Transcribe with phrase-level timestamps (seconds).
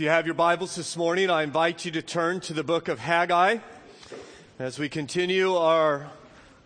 [0.00, 2.88] If you have your Bibles this morning, I invite you to turn to the book
[2.88, 3.58] of Haggai
[4.58, 6.10] as we continue our,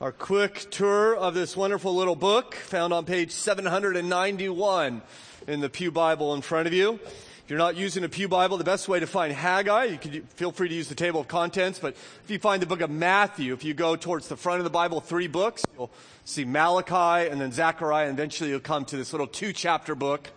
[0.00, 5.02] our quick tour of this wonderful little book found on page 791
[5.48, 6.92] in the Pew Bible in front of you.
[6.92, 10.22] If you're not using a Pew Bible, the best way to find Haggai, you can
[10.26, 12.90] feel free to use the table of contents, but if you find the book of
[12.90, 15.90] Matthew, if you go towards the front of the Bible, three books, you'll
[16.24, 20.30] see Malachi and then Zechariah, and eventually you'll come to this little two chapter book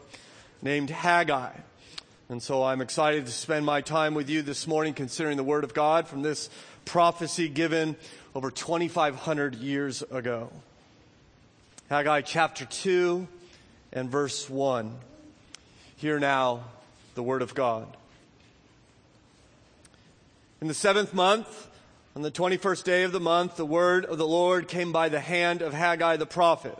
[0.64, 1.52] named Haggai.
[2.30, 5.64] And so I'm excited to spend my time with you this morning considering the Word
[5.64, 6.50] of God from this
[6.84, 7.96] prophecy given
[8.36, 10.52] over 2,500 years ago.
[11.90, 13.26] Haggai chapter 2
[13.94, 14.94] and verse 1.
[15.96, 16.66] Hear now
[17.16, 17.88] the Word of God.
[20.60, 21.70] In the seventh month,
[22.14, 25.22] on the 21st day of the month, the Word of the Lord came by the
[25.22, 26.78] hand of Haggai the prophet.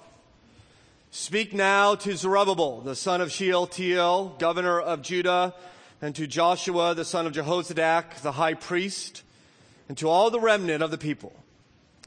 [1.12, 5.54] Speak now to Zerubbabel, the son of Shealtiel, governor of Judah,
[6.02, 9.24] and to Joshua, the son of Jehozadak, the high priest,
[9.88, 11.34] and to all the remnant of the people,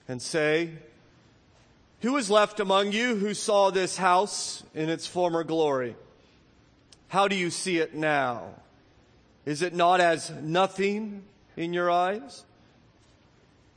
[0.06, 0.71] and say,
[2.03, 5.97] Who is left among you who saw this house in its former glory?
[7.09, 8.51] How do you see it now?
[9.47, 11.23] Is it not as nothing
[11.56, 12.45] in your eyes?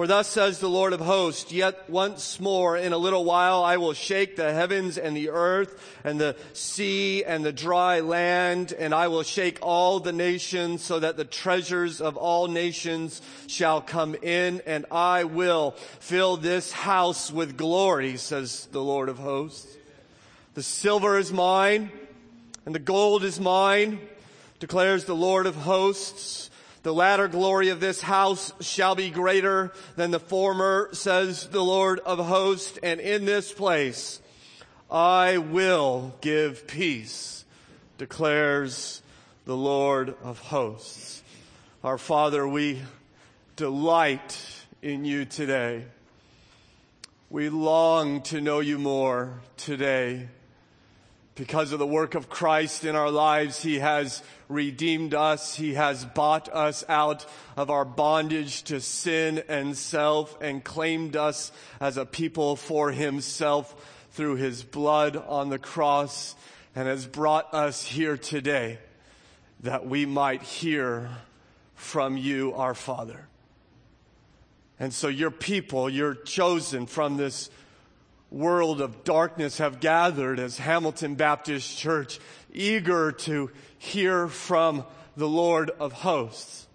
[0.00, 3.76] For thus says the Lord of hosts, yet once more in a little while I
[3.76, 8.94] will shake the heavens and the earth and the sea and the dry land, and
[8.94, 14.14] I will shake all the nations so that the treasures of all nations shall come
[14.14, 19.76] in, and I will fill this house with glory, says the Lord of hosts.
[20.54, 21.92] The silver is mine
[22.64, 24.00] and the gold is mine,
[24.60, 26.49] declares the Lord of hosts.
[26.82, 32.00] The latter glory of this house shall be greater than the former, says the Lord
[32.00, 32.78] of hosts.
[32.82, 34.20] And in this place
[34.90, 37.44] I will give peace,
[37.98, 39.02] declares
[39.44, 41.22] the Lord of hosts.
[41.84, 42.80] Our Father, we
[43.56, 44.38] delight
[44.80, 45.84] in you today.
[47.28, 50.28] We long to know you more today.
[51.34, 55.54] Because of the work of Christ in our lives, He has redeemed us.
[55.54, 57.24] He has bought us out
[57.56, 63.74] of our bondage to sin and self and claimed us as a people for Himself
[64.10, 66.34] through His blood on the cross
[66.74, 68.78] and has brought us here today
[69.60, 71.10] that we might hear
[71.74, 73.26] from you, our Father.
[74.78, 77.50] And so your people, you're chosen from this
[78.30, 82.20] world of darkness have gathered as Hamilton Baptist Church,
[82.52, 84.84] eager to hear from
[85.16, 86.66] the Lord of hosts.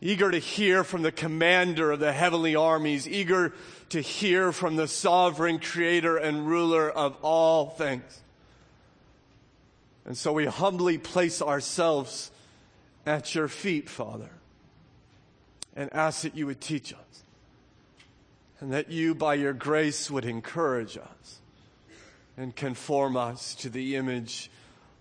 [0.00, 3.54] Eager to hear from the commander of the heavenly armies, eager
[3.90, 8.20] to hear from the sovereign creator and ruler of all things.
[10.04, 12.30] And so we humbly place ourselves
[13.06, 14.30] at your feet, Father,
[15.74, 17.23] and ask that you would teach us
[18.64, 21.40] and that you, by your grace, would encourage us
[22.38, 24.50] and conform us to the image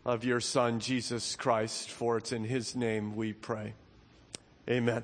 [0.04, 3.74] of your Son, Jesus Christ, for it's in his name we pray.
[4.70, 5.04] Amen.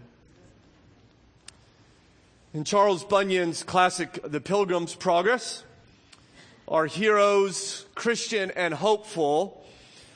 [2.53, 5.63] In Charles Bunyan's classic, The Pilgrim's Progress,
[6.67, 9.65] our heroes, Christian and hopeful,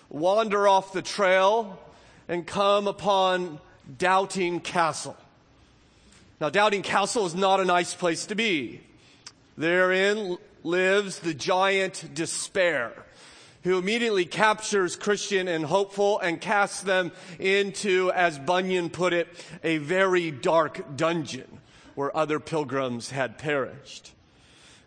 [0.09, 1.79] wander off the trail
[2.27, 3.61] and come upon
[3.97, 5.15] Doubting Castle.
[6.43, 8.81] Now, Doubting Castle is not a nice place to be.
[9.57, 12.91] Therein lives the giant despair
[13.63, 19.29] who immediately captures Christian and hopeful and casts them into, as Bunyan put it,
[19.63, 21.61] a very dark dungeon
[21.95, 24.11] where other pilgrims had perished.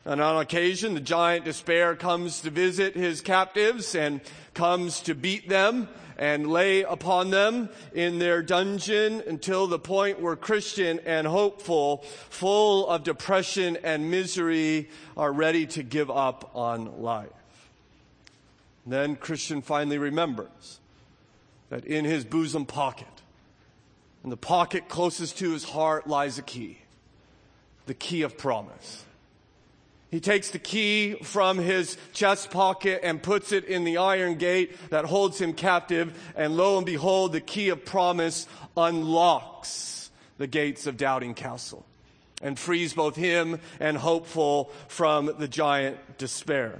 [0.04, 4.20] And on occasion, the giant despair comes to visit his captives and
[4.52, 5.88] comes to beat them
[6.18, 11.98] and lay upon them in their dungeon until the point where Christian and hopeful,
[12.30, 17.30] full of depression and misery, are ready to give up on life.
[18.86, 20.80] Then Christian finally remembers
[21.70, 23.06] that in his bosom pocket,
[24.22, 26.78] in the pocket closest to his heart, lies a key,
[27.86, 29.05] the key of promise.
[30.10, 34.76] He takes the key from his chest pocket and puts it in the iron gate
[34.90, 36.16] that holds him captive.
[36.36, 41.84] And lo and behold, the key of promise unlocks the gates of doubting castle
[42.42, 46.78] and frees both him and hopeful from the giant despair.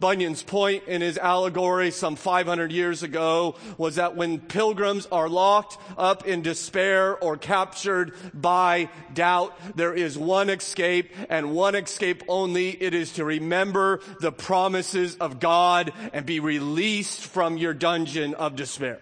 [0.00, 5.76] Bunyan's point in his allegory some 500 years ago was that when pilgrims are locked
[5.96, 12.70] up in despair or captured by doubt, there is one escape and one escape only.
[12.70, 18.54] It is to remember the promises of God and be released from your dungeon of
[18.54, 19.00] despair.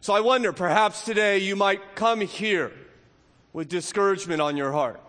[0.00, 2.72] So I wonder, perhaps today you might come here
[3.52, 5.02] with discouragement on your heart.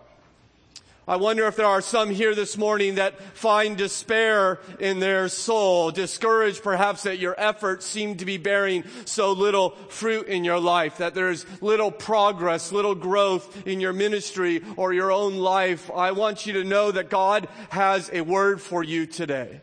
[1.08, 5.90] I wonder if there are some here this morning that find despair in their soul,
[5.90, 10.98] discouraged perhaps that your efforts seem to be bearing so little fruit in your life,
[10.98, 15.90] that there's little progress, little growth in your ministry or your own life.
[15.90, 19.62] I want you to know that God has a word for you today.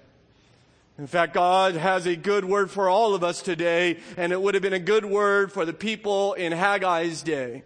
[0.98, 4.56] In fact, God has a good word for all of us today, and it would
[4.56, 7.63] have been a good word for the people in Haggai's day.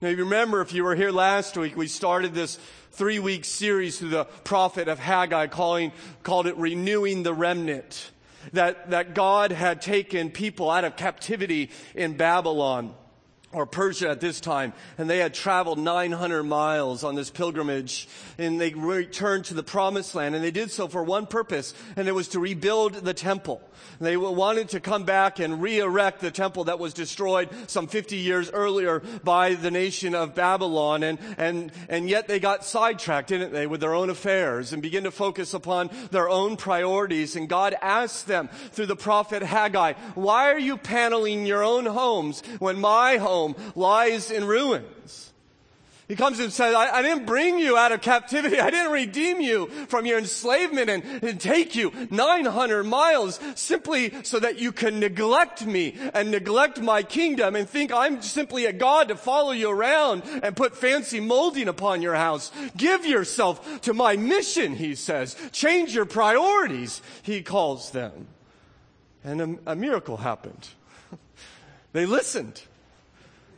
[0.00, 2.58] Now, you remember if you were here last week, we started this
[2.92, 5.92] three week series through the prophet of Haggai calling,
[6.22, 8.10] called it renewing the remnant.
[8.52, 12.92] That, that God had taken people out of captivity in Babylon
[13.52, 18.08] or Persia at this time, and they had traveled 900 miles on this pilgrimage,
[18.38, 22.08] and they returned to the promised land, and they did so for one purpose, and
[22.08, 23.60] it was to rebuild the temple.
[24.00, 28.50] They wanted to come back and re-erect the temple that was destroyed some 50 years
[28.50, 33.66] earlier by the nation of Babylon, and, and, and yet they got sidetracked, didn't they,
[33.66, 38.26] with their own affairs, and begin to focus upon their own priorities, and God asked
[38.26, 43.41] them through the prophet Haggai, why are you paneling your own homes when my home
[43.42, 45.28] home lies in ruins.
[46.08, 48.60] He comes and says, I, I, didn't bring you out of captivity.
[48.60, 54.38] I didn't redeem you from your enslavement and, and take you 900 miles simply so
[54.40, 59.08] that you can neglect me and neglect my kingdom and think I'm simply a God
[59.08, 62.50] to follow you around and put fancy molding upon your house.
[62.76, 65.34] Give yourself to my mission, he says.
[65.52, 68.26] Change your priorities, he calls them.
[69.24, 70.68] And a, a miracle happened.
[71.92, 72.60] they listened.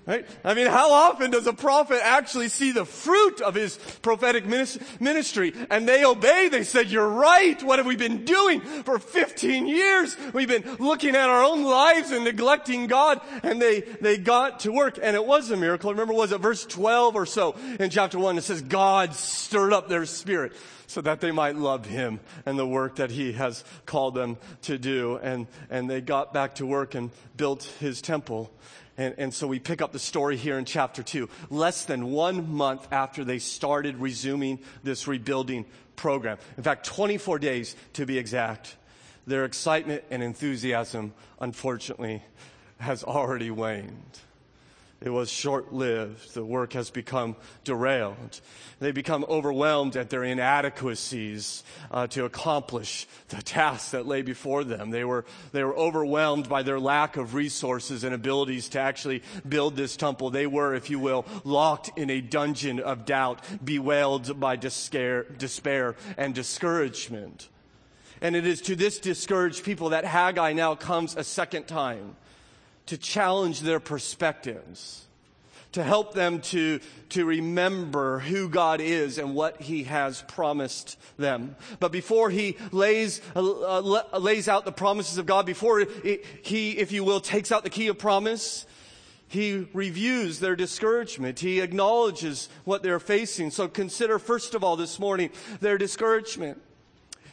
[0.07, 0.27] Right?
[0.45, 5.55] I mean, how often does a prophet actually see the fruit of his prophetic ministry
[5.71, 6.49] and they obey?
[6.51, 7.63] They said, you're right.
[7.63, 10.15] What have we been doing for 15 years?
[10.35, 14.73] We've been looking at our own lives and neglecting God and they, they got to
[14.73, 15.91] work and it was a miracle.
[15.91, 18.37] Remember, was it verse 12 or so in chapter 1?
[18.37, 20.53] It says, God stirred up their spirit
[20.87, 24.77] so that they might love him and the work that he has called them to
[24.77, 25.19] do.
[25.23, 28.53] And, and they got back to work and built his temple.
[28.97, 31.29] And, and, so we pick up the story here in chapter 2.
[31.51, 36.39] Less than one month after they started resuming this rebuilding program.
[36.57, 38.77] In fact, 24 days to be exact.
[39.27, 42.23] Their excitement and enthusiasm, unfortunately,
[42.79, 44.21] has already waned.
[45.01, 46.33] It was short lived.
[46.33, 48.41] The work has become derailed.
[48.81, 54.91] They become overwhelmed at their inadequacies uh, to accomplish the tasks that lay before them.
[54.91, 59.77] They were, they were overwhelmed by their lack of resources and abilities to actually build
[59.77, 60.31] this temple.
[60.31, 65.97] They were, if you will, locked in a dungeon of doubt, bewailed by despair, despair
[66.17, 67.51] and discouragement.
[68.23, 72.17] And it is to this discouraged people that Haggai now comes a second time
[72.87, 75.07] to challenge their perspectives,
[75.73, 81.57] to help them to, to remember who God is and what He has promised them.
[81.81, 85.85] But before He lays, uh, uh, lays out the promises of God, before
[86.43, 88.67] He, if you will, takes out the key of promise,
[89.27, 91.41] he reviews their discouragement.
[91.41, 93.51] He acknowledges what they're facing.
[93.51, 96.61] So consider first of all this morning their discouragement.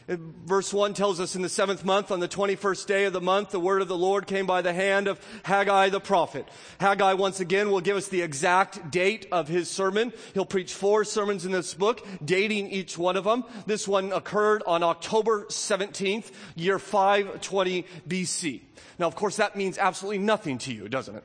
[0.08, 3.50] Verse 1 tells us in the seventh month, on the 21st day of the month,
[3.50, 6.46] the word of the Lord came by the hand of Haggai the prophet.
[6.80, 10.12] Haggai once again will give us the exact date of his sermon.
[10.34, 13.44] He'll preach four sermons in this book, dating each one of them.
[13.66, 18.60] This one occurred on October 17th, year 520 BC.
[18.98, 21.24] Now, of course, that means absolutely nothing to you, doesn't it?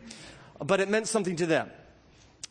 [0.63, 1.71] But it meant something to them.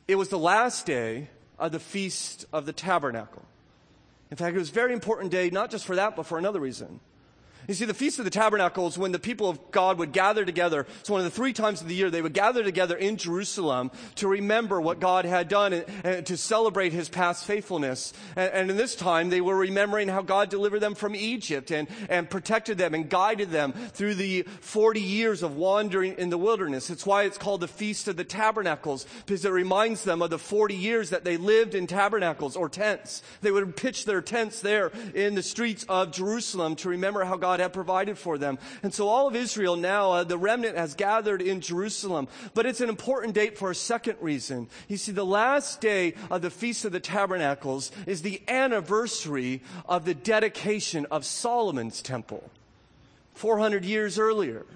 [0.09, 1.28] It was the last day
[1.59, 3.45] of the Feast of the Tabernacle.
[4.30, 6.61] In fact, it was a very important day, not just for that, but for another
[6.61, 7.00] reason.
[7.68, 10.87] You see, the Feast of the Tabernacles, when the people of God would gather together,
[11.00, 13.90] it's one of the three times of the year they would gather together in Jerusalem
[14.16, 18.12] to remember what God had done and, and to celebrate his past faithfulness.
[18.37, 21.88] And, and, in this time, they were remembering how God delivered them from Egypt and,
[22.08, 26.88] and protected them and guided them through the 40 years of wandering in the wilderness.
[26.88, 30.38] It's why it's called the Feast of the Tabernacles, because it reminds them of the
[30.38, 33.23] 40 years that they lived in tabernacles or tents.
[33.40, 37.55] They would pitch their tents there in the streets of Jerusalem to remember how God
[37.56, 38.58] God had provided for them.
[38.82, 42.28] And so all of Israel now, uh, the remnant has gathered in Jerusalem.
[42.52, 44.68] But it's an important date for a second reason.
[44.88, 50.04] You see, the last day of the Feast of the Tabernacles is the anniversary of
[50.04, 52.50] the dedication of Solomon's temple.
[53.34, 54.66] 400 years earlier.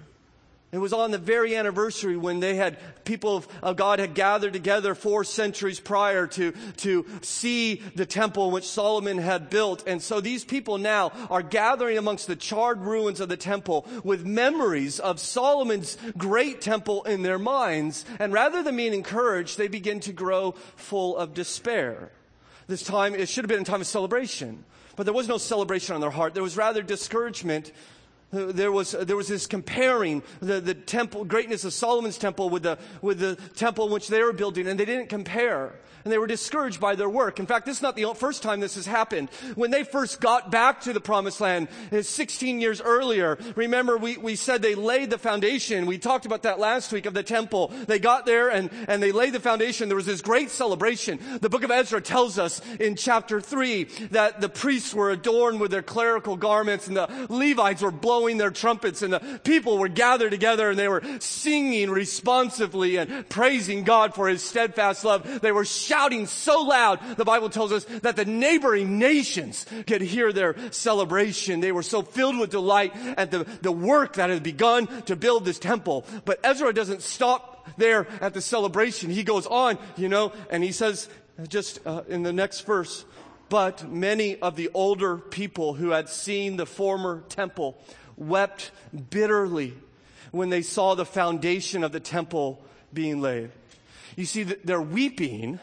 [0.71, 4.53] It was on the very anniversary when they had, people of, of, God had gathered
[4.53, 9.83] together four centuries prior to, to see the temple which Solomon had built.
[9.85, 14.25] And so these people now are gathering amongst the charred ruins of the temple with
[14.25, 18.05] memories of Solomon's great temple in their minds.
[18.17, 22.13] And rather than being encouraged, they begin to grow full of despair.
[22.67, 24.63] This time, it should have been a time of celebration.
[24.95, 26.33] But there was no celebration on their heart.
[26.33, 27.73] There was rather discouragement
[28.31, 32.77] there was, there was this comparing the, the temple, greatness of Solomon's temple with the,
[33.01, 35.73] with the temple which they were building, and they didn't compare
[36.03, 37.39] and they were discouraged by their work.
[37.39, 39.29] In fact, this is not the first time this has happened.
[39.55, 44.17] When they first got back to the promised land, uh, 16 years earlier, remember we,
[44.17, 45.85] we said they laid the foundation.
[45.85, 47.71] We talked about that last week of the temple.
[47.87, 49.89] They got there and, and they laid the foundation.
[49.89, 51.19] There was this great celebration.
[51.39, 55.71] The book of Ezra tells us in chapter 3 that the priests were adorned with
[55.71, 57.91] their clerical garments and the Levites were
[58.21, 63.27] blowing their trumpets and the people were gathered together and they were singing responsively and
[63.29, 65.41] praising God for his steadfast love.
[65.41, 70.31] They were shouting so loud, the Bible tells us that the neighboring nations could hear
[70.31, 71.61] their celebration.
[71.61, 75.43] They were so filled with delight at the, the work that had begun to build
[75.43, 76.05] this temple.
[76.23, 79.09] But Ezra doesn't stop there at the celebration.
[79.09, 81.09] He goes on, you know, and he says,
[81.47, 83.03] just uh, in the next verse,
[83.51, 87.77] but many of the older people who had seen the former temple
[88.21, 88.71] wept
[89.09, 89.73] bitterly
[90.31, 92.63] when they saw the foundation of the temple
[92.93, 93.51] being laid.
[94.15, 95.59] You see, they're weeping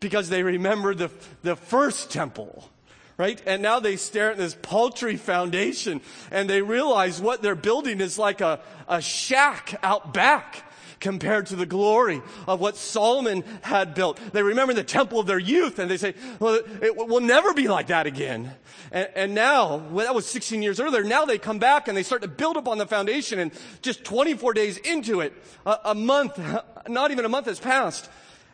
[0.00, 1.10] because they remember the,
[1.42, 2.68] the first temple.
[3.16, 3.42] Right?
[3.44, 6.00] And now they stare at this paltry foundation
[6.30, 10.64] and they realize what they're building is like a, a shack out back
[11.00, 14.20] compared to the glory of what Solomon had built.
[14.32, 17.68] They remember the temple of their youth and they say, well, it will never be
[17.68, 18.52] like that again.
[18.92, 22.02] And, and now, well, that was 16 years earlier, now they come back and they
[22.02, 23.50] start to build upon the foundation and
[23.82, 25.32] just 24 days into it,
[25.66, 26.38] a, a month,
[26.88, 28.08] not even a month has passed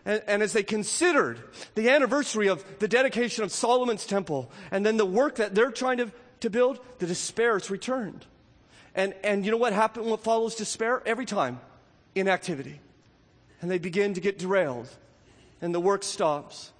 [0.04, 1.42] and, and, as they considered
[1.74, 5.98] the anniversary of the dedication of Solomon's temple and then the work that they're trying
[5.98, 8.24] to, to build, the despair has returned.
[8.94, 10.06] And, and you know what happened?
[10.06, 11.02] What follows despair?
[11.04, 11.60] Every time,
[12.16, 12.80] inactivity.
[13.60, 14.88] And they begin to get derailed,
[15.60, 16.72] and the work stops.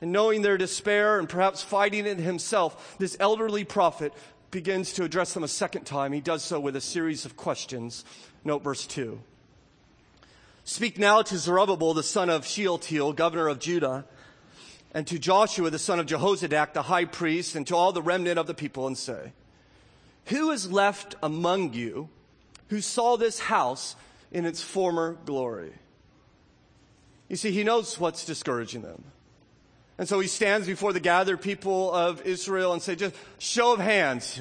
[0.00, 4.12] And knowing their despair and perhaps fighting it himself, this elderly prophet
[4.50, 6.12] begins to address them a second time.
[6.12, 8.04] He does so with a series of questions.
[8.44, 9.20] Note verse 2.
[10.64, 14.04] Speak now to Zerubbabel, the son of Shealtiel, governor of Judah,
[14.92, 18.38] and to Joshua, the son of Jehozadak, the high priest, and to all the remnant
[18.38, 19.32] of the people, and say,
[20.26, 22.08] Who is left among you
[22.68, 23.96] who saw this house
[24.34, 25.72] in its former glory?
[27.28, 29.02] You see, he knows what's discouraging them.
[29.96, 33.80] And so he stands before the gathered people of Israel and says, just show of
[33.80, 34.40] hands.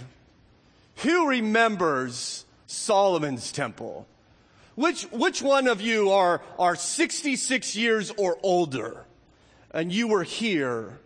[0.98, 4.08] Who remembers Solomon's temple?
[4.76, 9.06] Which, which one of you are, are 66 years or older
[9.72, 11.00] and you were here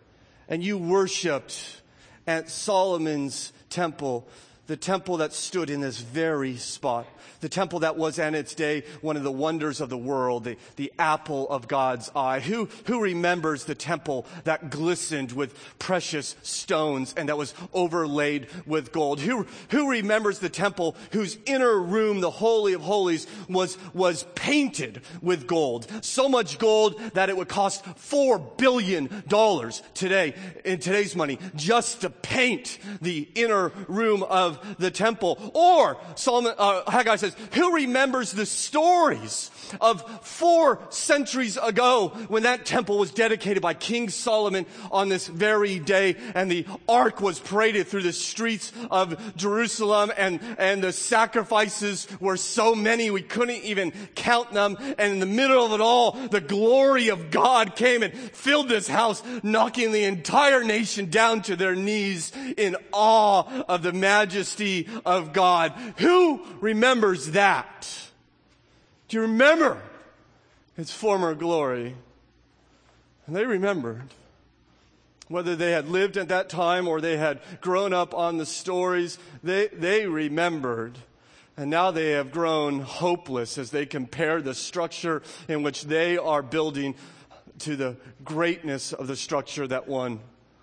[0.48, 1.82] and you worshiped
[2.26, 4.26] at Solomon's temple,
[4.68, 7.06] the temple that stood in this very spot?
[7.40, 10.56] the temple that was in its day one of the wonders of the world, the,
[10.76, 12.40] the apple of God's eye.
[12.40, 18.92] Who, who remembers the temple that glistened with precious stones and that was overlaid with
[18.92, 19.20] gold?
[19.20, 25.02] Who, who remembers the temple whose inner room, the Holy of Holies, was, was painted
[25.22, 25.86] with gold?
[26.04, 30.34] So much gold that it would cost four billion dollars today,
[30.64, 35.38] in today's money, just to paint the inner room of the temple.
[35.54, 39.50] Or Solomon, uh, Haggai says, who remembers the stories
[39.80, 45.78] of four centuries ago when that temple was dedicated by King Solomon on this very
[45.78, 52.06] day and the ark was paraded through the streets of Jerusalem and, and the sacrifices
[52.20, 54.76] were so many we couldn't even count them.
[54.98, 58.88] And in the middle of it all, the glory of God came and filled this
[58.88, 64.88] house, knocking the entire nation down to their knees in awe of the majesty majesty
[65.04, 65.72] of God.
[65.98, 67.88] Who remembers that?
[69.08, 69.80] Do you remember
[70.76, 71.94] its former glory?
[73.26, 74.08] And they remembered.
[75.28, 79.18] Whether they had lived at that time or they had grown up on the stories,
[79.42, 80.96] they, they remembered.
[81.56, 86.42] And now they have grown hopeless as they compare the structure in which they are
[86.42, 86.94] building
[87.60, 90.20] to the greatness of the structure that one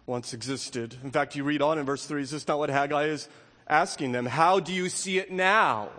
[0.07, 0.95] once existed.
[1.03, 3.27] In fact, you read on in verse 3, is this not what Haggai is
[3.67, 4.25] asking them?
[4.25, 5.89] How do you see it now?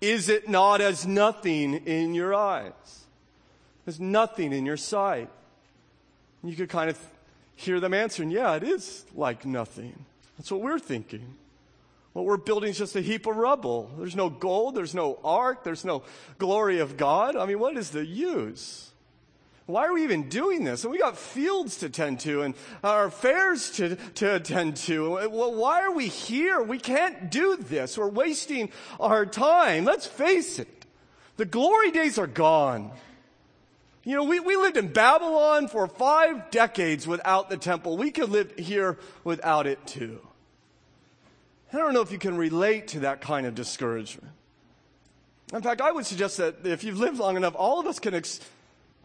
[0.00, 2.72] Is it not as nothing in your eyes?
[3.86, 5.28] As nothing in your sight?
[6.42, 6.98] You could kind of
[7.54, 10.04] hear them answering, yeah, it is like nothing.
[10.36, 11.36] That's what we're thinking.
[12.12, 13.90] What we're building is just a heap of rubble.
[13.98, 16.02] There's no gold, there's no ark, there's no
[16.38, 17.36] glory of God.
[17.36, 18.91] I mean, what is the use?
[19.72, 20.84] Why are we even doing this?
[20.84, 25.12] And we got fields to tend to and our affairs to, to attend to.
[25.30, 26.62] Well, why are we here?
[26.62, 27.96] We can't do this.
[27.96, 29.86] We're wasting our time.
[29.86, 30.68] Let's face it.
[31.38, 32.90] The glory days are gone.
[34.04, 37.96] You know, we, we lived in Babylon for five decades without the temple.
[37.96, 40.20] We could live here without it too.
[41.72, 44.34] I don't know if you can relate to that kind of discouragement.
[45.54, 48.12] In fact, I would suggest that if you've lived long enough, all of us can
[48.12, 48.40] ex-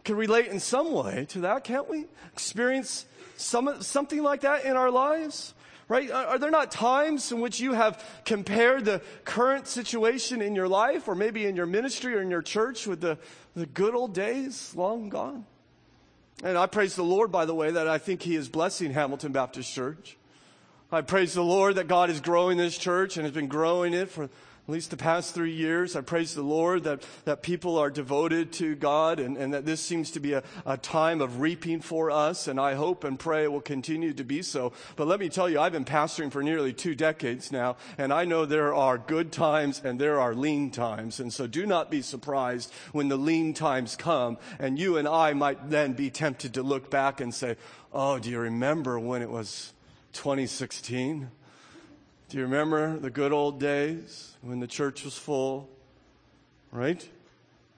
[0.08, 2.06] can relate in some way to that, can't we?
[2.32, 3.04] Experience
[3.36, 5.52] some, something like that in our lives?
[5.86, 6.10] Right?
[6.10, 11.08] Are, there not times in which you have compared the current situation in your life
[11.08, 13.18] or maybe in your ministry or in your church with the,
[13.54, 15.44] the good old days long gone?
[16.42, 19.32] And I praise the Lord, by the way, that I think He is blessing Hamilton
[19.32, 20.16] Baptist Church.
[20.90, 24.08] I praise the Lord that God is growing this church and has been growing it
[24.08, 24.30] for
[24.68, 25.96] at least the past three years.
[25.96, 29.80] I praise the Lord that, that people are devoted to God and, and that this
[29.80, 32.46] seems to be a, a time of reaping for us.
[32.46, 34.74] And I hope and pray it will continue to be so.
[34.96, 38.26] But let me tell you, I've been pastoring for nearly two decades now, and I
[38.26, 41.18] know there are good times and there are lean times.
[41.18, 45.32] And so do not be surprised when the lean times come and you and I
[45.32, 47.56] might then be tempted to look back and say,
[47.90, 49.72] Oh, do you remember when it was
[50.12, 51.30] 2016?
[52.28, 55.70] Do you remember the good old days when the church was full?
[56.70, 57.08] Right?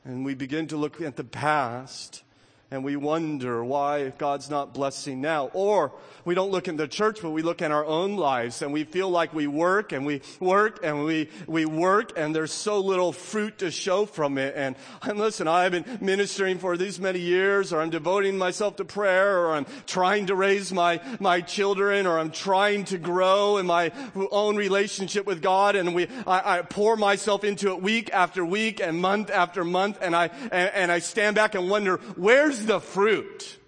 [0.05, 2.25] And we begin to look at the past
[2.73, 5.51] and we wonder why God's not blessing now.
[5.55, 5.93] Or
[6.25, 8.85] we don't look in the church, but we look in our own lives and we
[8.85, 13.13] feel like we work and we work and we, we work and there's so little
[13.13, 14.55] fruit to show from it.
[14.57, 18.85] And, and listen, I've been ministering for these many years or I'm devoting myself to
[18.85, 23.67] prayer or I'm trying to raise my, my children or I'm trying to grow in
[23.67, 23.91] my
[24.31, 28.81] own relationship with God and we, I, I pour myself into it week after week
[28.81, 32.81] and month after month and I, and, and I stand back and wonder, where's the
[32.81, 33.59] fruit?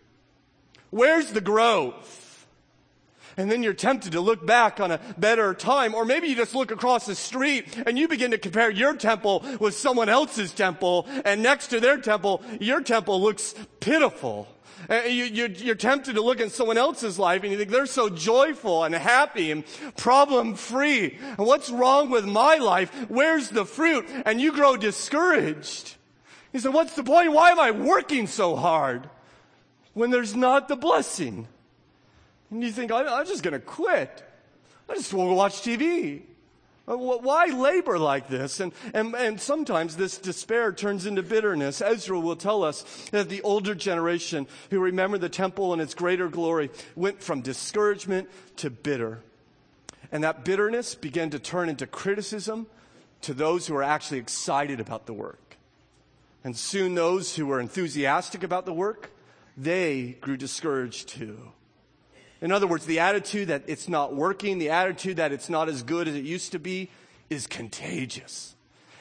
[0.90, 2.46] Where's the growth?
[3.36, 6.54] And then you're tempted to look back on a better time, or maybe you just
[6.54, 11.06] look across the street and you begin to compare your temple with someone else's temple,
[11.24, 14.48] and next to their temple, your temple looks pitiful.
[14.88, 18.08] And You, are tempted to look at someone else's life and you think they're so
[18.08, 19.64] joyful and happy and
[19.96, 21.18] problem free.
[21.38, 22.92] And what's wrong with my life?
[23.08, 24.06] Where's the fruit?
[24.26, 25.96] And you grow discouraged.
[26.52, 27.32] He said, what's the point?
[27.32, 29.08] Why am I working so hard
[29.94, 31.48] when there's not the blessing?
[32.50, 34.22] And you think, I'm just going to quit.
[34.88, 36.22] I just want to watch TV.
[36.86, 38.60] Uh, why labor like this?
[38.60, 41.80] And, and, and sometimes this despair turns into bitterness.
[41.80, 46.28] Ezra will tell us that the older generation who remember the temple and its greater
[46.28, 49.20] glory went from discouragement to bitter.
[50.10, 52.66] And that bitterness began to turn into criticism
[53.22, 55.38] to those who are actually excited about the work.
[56.44, 59.10] And soon those who were enthusiastic about the work,
[59.56, 61.52] they grew discouraged too.
[62.40, 65.84] In other words, the attitude that it's not working, the attitude that it's not as
[65.84, 66.90] good as it used to be
[67.30, 68.56] is contagious.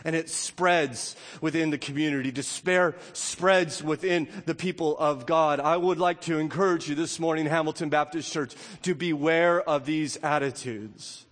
[0.06, 2.32] And it spreads within the community.
[2.32, 5.60] Despair spreads within the people of God.
[5.60, 10.18] I would like to encourage you this morning, Hamilton Baptist Church, to beware of these
[10.18, 11.26] attitudes.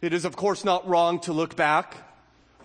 [0.00, 1.96] It is, of course, not wrong to look back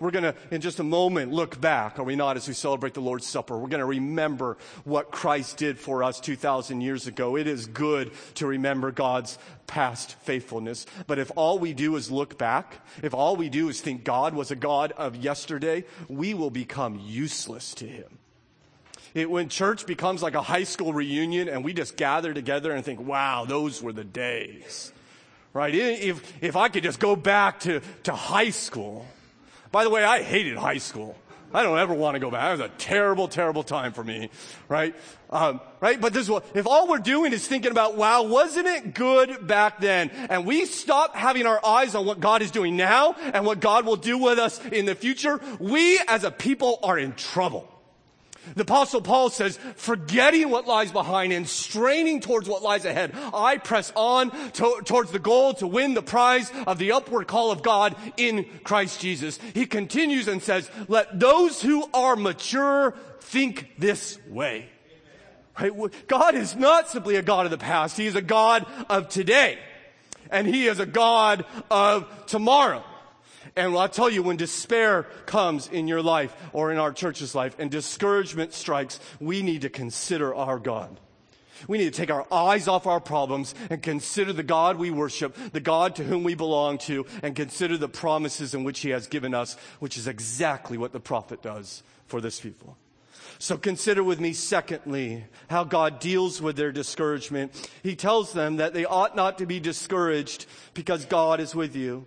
[0.00, 2.94] we're going to, in just a moment, look back, are we not, as we celebrate
[2.94, 3.56] the Lord's Supper?
[3.56, 7.36] We're going to remember what Christ did for us 2,000 years ago.
[7.36, 10.86] It is good to remember God's past faithfulness.
[11.06, 14.34] But if all we do is look back, if all we do is think God
[14.34, 18.18] was a God of yesterday, we will become useless to Him.
[19.14, 22.84] It, when church becomes like a high school reunion and we just gather together and
[22.84, 24.92] think, wow, those were the days.
[25.54, 25.74] Right?
[25.74, 29.06] If, if I could just go back to, to high school,
[29.70, 31.16] by the way, I hated high school.
[31.52, 32.42] I don't ever want to go back.
[32.42, 34.28] That was a terrible, terrible time for me,
[34.68, 34.94] right?
[35.30, 35.98] Um, right?
[35.98, 39.46] But this is what, if all we're doing is thinking about, wow, wasn't it good
[39.46, 40.10] back then?
[40.28, 43.86] And we stop having our eyes on what God is doing now and what God
[43.86, 47.66] will do with us in the future, we as a people are in trouble.
[48.54, 53.58] The apostle Paul says, forgetting what lies behind and straining towards what lies ahead, I
[53.58, 57.62] press on to, towards the goal to win the prize of the upward call of
[57.62, 59.38] God in Christ Jesus.
[59.54, 64.68] He continues and says, let those who are mature think this way.
[65.58, 65.72] Right?
[66.06, 67.96] God is not simply a God of the past.
[67.96, 69.58] He is a God of today.
[70.30, 72.84] And He is a God of tomorrow.
[73.56, 77.56] And I'll tell you, when despair comes in your life or in our church's life
[77.58, 81.00] and discouragement strikes, we need to consider our God.
[81.66, 85.36] We need to take our eyes off our problems and consider the God we worship,
[85.52, 89.08] the God to whom we belong to, and consider the promises in which He has
[89.08, 92.76] given us, which is exactly what the prophet does for this people.
[93.40, 97.70] So consider with me, secondly, how God deals with their discouragement.
[97.82, 102.06] He tells them that they ought not to be discouraged because God is with you.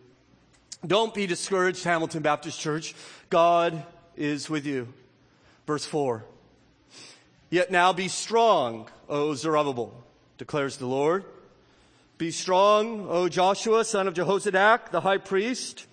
[0.85, 2.95] Don't be discouraged, Hamilton Baptist Church.
[3.29, 3.83] God
[4.15, 4.91] is with you.
[5.67, 6.25] Verse 4.
[7.51, 9.93] Yet now be strong, O Zerubbabel,
[10.39, 11.23] declares the Lord.
[12.17, 15.85] Be strong, O Joshua, son of Jehozadak, the high priest.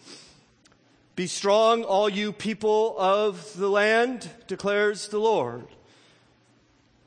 [1.16, 5.66] Be strong, all you people of the land, declares the Lord.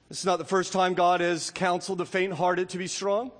[0.09, 3.31] This is not the first time God has counseled the faint hearted to be strong.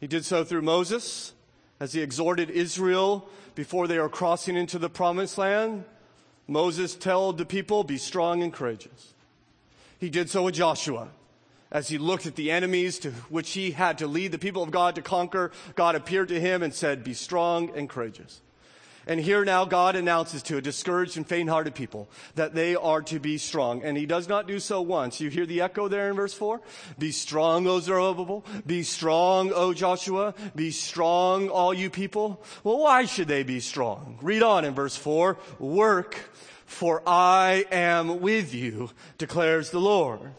[0.00, 1.32] He did so through Moses
[1.80, 5.84] as he exhorted Israel before they are crossing into the promised land.
[6.46, 9.14] Moses told the people, be strong and courageous.
[9.98, 11.08] He did so with Joshua.
[11.70, 14.70] As he looked at the enemies to which he had to lead the people of
[14.70, 18.40] God to conquer, God appeared to him and said, be strong and courageous.
[19.06, 23.18] And here now God announces to a discouraged and faint-hearted people that they are to
[23.18, 23.82] be strong.
[23.82, 25.20] And he does not do so once.
[25.20, 26.60] You hear the echo there in verse 4?
[26.98, 28.44] Be strong, O Zerubbabel.
[28.66, 30.34] Be strong, O Joshua.
[30.54, 32.42] Be strong, all you people.
[32.62, 34.18] Well, why should they be strong?
[34.22, 35.38] Read on in verse 4.
[35.58, 36.14] Work,
[36.66, 40.32] for I am with you, declares the Lord.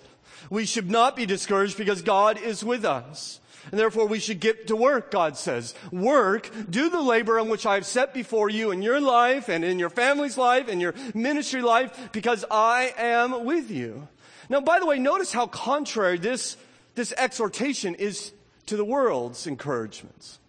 [0.50, 3.40] We should not be discouraged because God is with us.
[3.72, 5.74] And therefore we should get to work, God says.
[5.92, 9.64] Work, do the labor on which I have set before you in your life and
[9.64, 14.08] in your family's life and your ministry life because I am with you.
[14.50, 16.58] Now, by the way, notice how contrary this,
[16.94, 18.32] this exhortation is
[18.68, 20.40] to the world's encouragements.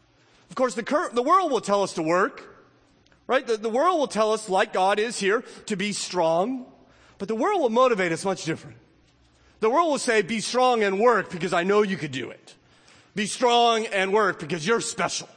[0.50, 2.44] Of course, the, cur- the world will tell us to work,
[3.26, 3.46] right?
[3.46, 6.66] The, the world will tell us, like God is here, to be strong,
[7.18, 8.76] but the world will motivate us much different.
[9.60, 12.54] The world will say, be strong and work because I know you could do it.
[13.16, 15.28] Be strong and work because you're special.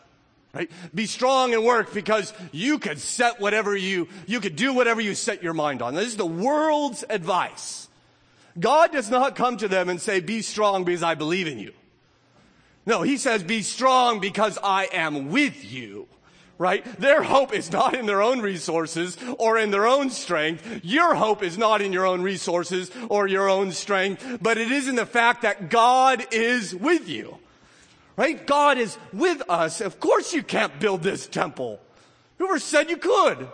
[0.53, 0.69] Right?
[0.93, 5.15] Be strong and work because you could set whatever you, you could do whatever you
[5.15, 5.95] set your mind on.
[5.95, 7.87] This is the world's advice.
[8.59, 11.71] God does not come to them and say, be strong because I believe in you.
[12.85, 16.07] No, he says, be strong because I am with you.
[16.57, 16.83] Right?
[16.99, 20.81] Their hope is not in their own resources or in their own strength.
[20.83, 24.89] Your hope is not in your own resources or your own strength, but it is
[24.89, 27.37] in the fact that God is with you.
[28.19, 28.45] Right?
[28.45, 29.79] God is with us.
[29.79, 31.79] Of course you can't build this temple.
[32.37, 33.47] Whoever said you could?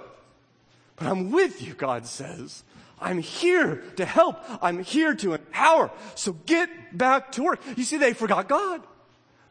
[0.95, 2.63] But I'm with you, God says.
[2.99, 4.39] I'm here to help.
[4.63, 5.91] I'm here to empower.
[6.15, 7.61] So get back to work.
[7.77, 8.81] You see, they forgot God.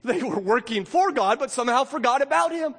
[0.03, 2.75] They were working for God, but somehow forgot about Him.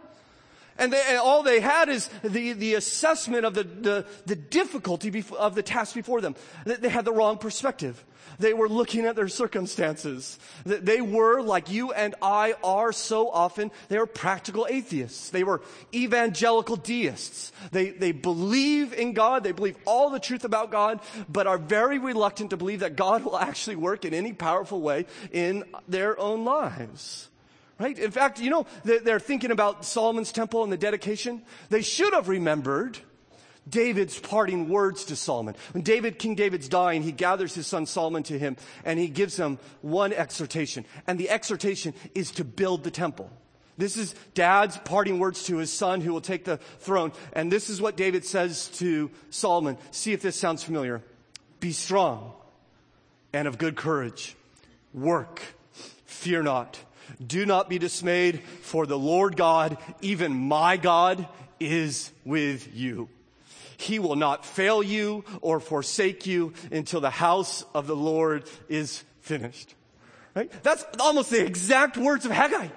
[0.77, 5.23] And, they, and all they had is the, the assessment of the, the, the difficulty
[5.37, 6.35] of the task before them.
[6.65, 8.03] They had the wrong perspective.
[8.39, 10.37] They were looking at their circumstances.
[10.65, 15.29] They were, like you and I are so often, they were practical atheists.
[15.29, 15.61] They were
[15.93, 17.53] evangelical deists.
[17.71, 19.43] They, they believe in God.
[19.43, 23.23] They believe all the truth about God, but are very reluctant to believe that God
[23.23, 27.29] will actually work in any powerful way in their own lives.
[27.77, 27.97] Right?
[27.99, 31.41] In fact, you know, they're thinking about Solomon's temple and the dedication.
[31.69, 32.97] They should have remembered
[33.67, 35.55] David's parting words to Solomon.
[35.73, 39.37] When David, King David's dying, he gathers his son Solomon to him and he gives
[39.37, 40.85] him one exhortation.
[41.07, 43.29] And the exhortation is to build the temple.
[43.77, 47.11] This is dad's parting words to his son who will take the throne.
[47.33, 49.77] And this is what David says to Solomon.
[49.91, 51.01] See if this sounds familiar.
[51.59, 52.33] Be strong
[53.33, 54.35] and of good courage.
[54.93, 55.41] Work.
[56.05, 56.79] Fear not.
[57.25, 61.27] Do not be dismayed, for the Lord God, even my God,
[61.59, 63.09] is with you.
[63.77, 69.03] He will not fail you or forsake you until the house of the Lord is
[69.21, 69.75] finished.
[70.33, 70.51] Right?
[70.63, 72.67] That's almost the exact words of Haggai.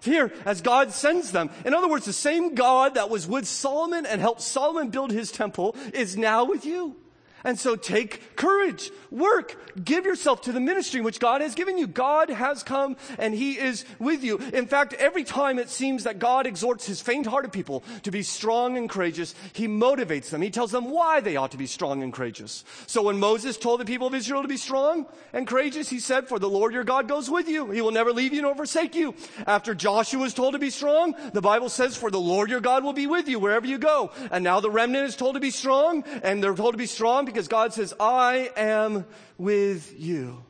[0.00, 1.50] Here, as God sends them.
[1.64, 5.32] In other words, the same God that was with Solomon and helped Solomon build his
[5.32, 6.96] temple is now with you.
[7.44, 11.86] And so take courage, work, give yourself to the ministry which God has given you.
[11.86, 14.38] God has come and He is with you.
[14.52, 18.76] In fact, every time it seems that God exhorts His faint-hearted people to be strong
[18.76, 20.42] and courageous, He motivates them.
[20.42, 22.64] He tells them why they ought to be strong and courageous.
[22.86, 26.28] So when Moses told the people of Israel to be strong and courageous, He said,
[26.28, 27.70] for the Lord your God goes with you.
[27.70, 29.14] He will never leave you nor forsake you.
[29.46, 32.82] After Joshua was told to be strong, the Bible says, for the Lord your God
[32.82, 34.10] will be with you wherever you go.
[34.32, 37.27] And now the remnant is told to be strong and they're told to be strong
[37.32, 40.42] because God says, I am with you.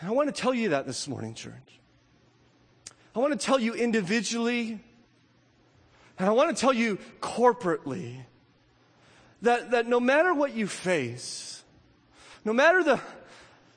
[0.00, 1.80] And I want to tell you that this morning, church.
[3.14, 4.78] I want to tell you individually,
[6.18, 8.24] and I want to tell you corporately,
[9.42, 11.62] that, that no matter what you face,
[12.44, 13.00] no matter the,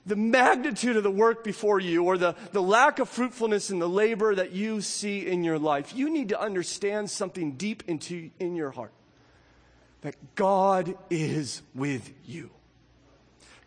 [0.06, 3.90] the magnitude of the work before you or the, the lack of fruitfulness in the
[3.90, 8.56] labor that you see in your life, you need to understand something deep into in
[8.56, 8.94] your heart
[10.04, 12.52] that God is with you.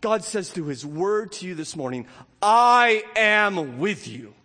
[0.01, 2.07] God says through his word to you this morning,
[2.41, 4.36] I am with you.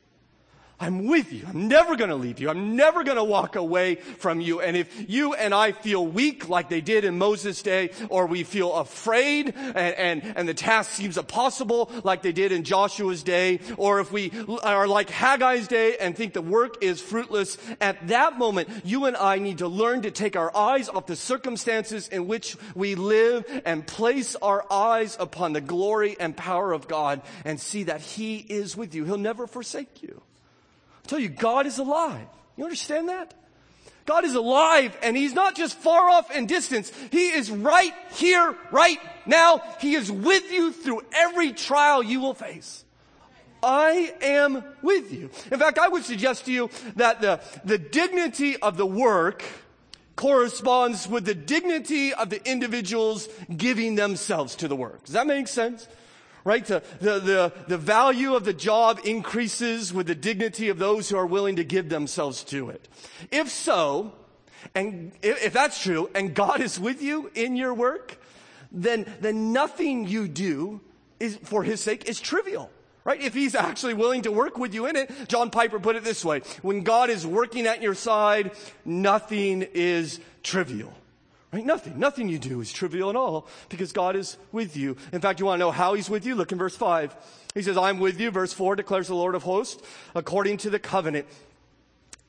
[0.82, 1.46] I'm with you.
[1.48, 2.50] I'm never going to leave you.
[2.50, 4.62] I'm never going to walk away from you.
[4.62, 8.44] And if you and I feel weak like they did in Moses' day, or we
[8.44, 13.60] feel afraid and, and, and the task seems impossible like they did in Joshua's day,
[13.78, 14.32] or if we
[14.64, 19.16] are like Haggai's day and think the work is fruitless, at that moment, you and
[19.16, 23.46] I need to learn to take our eyes off the circumstances in which we live
[23.66, 28.38] and place our eyes upon the glory and power of God and see that He
[28.38, 29.06] is with you.
[29.06, 30.24] He'll never forsake you.
[31.04, 32.28] I tell you, God is alive.
[32.58, 33.34] You understand that?
[34.06, 36.92] God is alive and He's not just far off in distance.
[37.12, 39.62] He is right here, right now.
[39.80, 42.84] He is with you through every trial you will face.
[43.64, 45.30] I am with you.
[45.52, 49.44] In fact, I would suggest to you that the, the dignity of the work
[50.16, 55.04] corresponds with the dignity of the individuals giving themselves to the work.
[55.06, 55.88] Does that make sense?
[56.44, 56.66] Right?
[56.66, 61.18] The, the, the, the, value of the job increases with the dignity of those who
[61.18, 62.88] are willing to give themselves to it.
[63.32, 64.14] If so,
[64.76, 68.18] and if that's true, and God is with you in your work,
[68.72, 70.82] then, then nothing you do
[71.20, 72.70] is, for his sake is trivial.
[73.04, 73.20] Right?
[73.20, 76.24] If he's actually willing to work with you in it, John Piper put it this
[76.24, 76.42] way.
[76.62, 78.52] When God is working at your side,
[78.86, 80.94] nothing is trivial.
[81.54, 81.66] Right?
[81.66, 82.00] Nothing.
[82.00, 84.96] Nothing you do is trivial at all because God is with you.
[85.12, 86.36] In fact, you want to know how He's with you?
[86.36, 87.14] Look in verse 5.
[87.54, 88.32] He says, I'm with you.
[88.32, 89.82] Verse 4 declares the Lord of hosts,
[90.16, 91.28] according to the covenant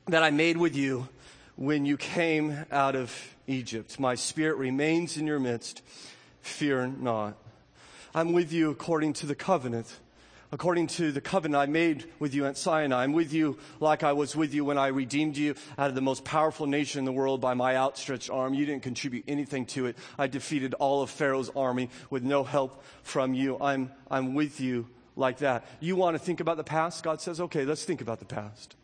[0.08, 1.08] that I made with you
[1.54, 4.00] when you came out of Egypt.
[4.00, 5.82] My spirit remains in your midst.
[6.40, 7.36] Fear not.
[8.14, 9.94] I'm with you according to the covenant
[10.52, 13.02] according to the covenant I made with you at Sinai.
[13.02, 16.02] I'm with you like I was with you when I redeemed you out of the
[16.02, 18.52] most powerful nation in the world by my outstretched arm.
[18.52, 19.96] You didn't contribute anything to it.
[20.18, 23.56] I defeated all of Pharaoh's army with no help from you.
[23.60, 25.64] I'm, I'm with you like that.
[25.80, 27.02] You want to think about the past?
[27.02, 28.76] God says, okay, let's think about the past.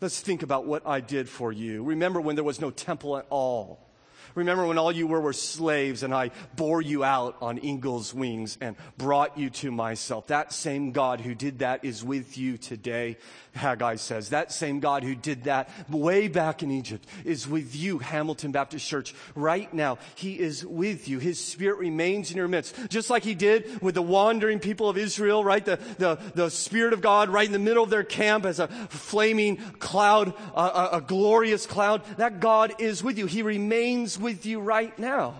[0.00, 1.84] Let's think about what I did for you.
[1.84, 3.86] Remember when there was no temple at all.
[4.34, 8.58] Remember when all you were were slaves and I bore you out on eagle's wings
[8.60, 10.26] and brought you to myself.
[10.26, 13.16] That same God who did that is with you today,
[13.54, 14.30] Haggai says.
[14.30, 18.86] That same God who did that way back in Egypt is with you, Hamilton Baptist
[18.86, 19.98] Church, right now.
[20.14, 21.18] He is with you.
[21.18, 22.76] His spirit remains in your midst.
[22.88, 25.64] Just like he did with the wandering people of Israel, right?
[25.64, 28.68] The, the, the spirit of God right in the middle of their camp as a
[28.68, 32.02] flaming cloud, a, a glorious cloud.
[32.16, 33.26] That God is with you.
[33.26, 35.34] He remains with you right now.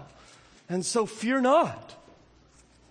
[0.69, 1.95] And so fear not.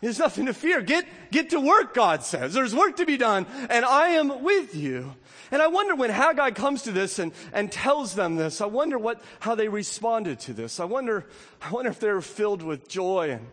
[0.04, 0.82] There's nothing to fear.
[0.82, 2.54] Get, get to work, God says.
[2.54, 5.16] There's work to be done, and I am with you.
[5.50, 9.00] And I wonder when Haggai comes to this and, and tells them this, I wonder
[9.00, 10.82] what, how they responded to this.
[10.82, 11.26] I wonder,
[11.62, 13.48] I wonder if they were filled with joy and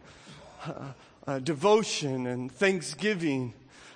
[0.66, 0.92] uh,
[1.26, 3.54] uh, devotion and thanksgiving.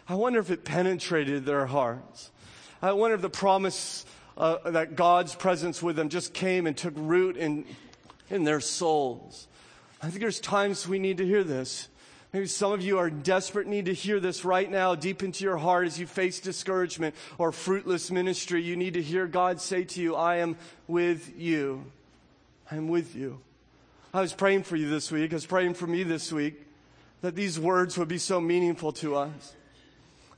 [0.09, 2.31] I wonder if it penetrated their hearts.
[2.81, 4.07] I wonder if the promise
[4.39, 7.65] uh, that God's presence with them just came and took root in
[8.31, 9.49] in their souls.
[10.03, 11.89] I think there's times we need to hear this.
[12.35, 15.57] Maybe some of you are desperate need to hear this right now, deep into your
[15.57, 18.61] heart as you face discouragement or fruitless ministry.
[18.61, 20.57] You need to hear God say to you, I am
[20.89, 21.85] with you.
[22.69, 23.39] I am with you.
[24.13, 25.33] I was praying for you this week.
[25.33, 26.61] I was praying for me this week
[27.21, 29.55] that these words would be so meaningful to us.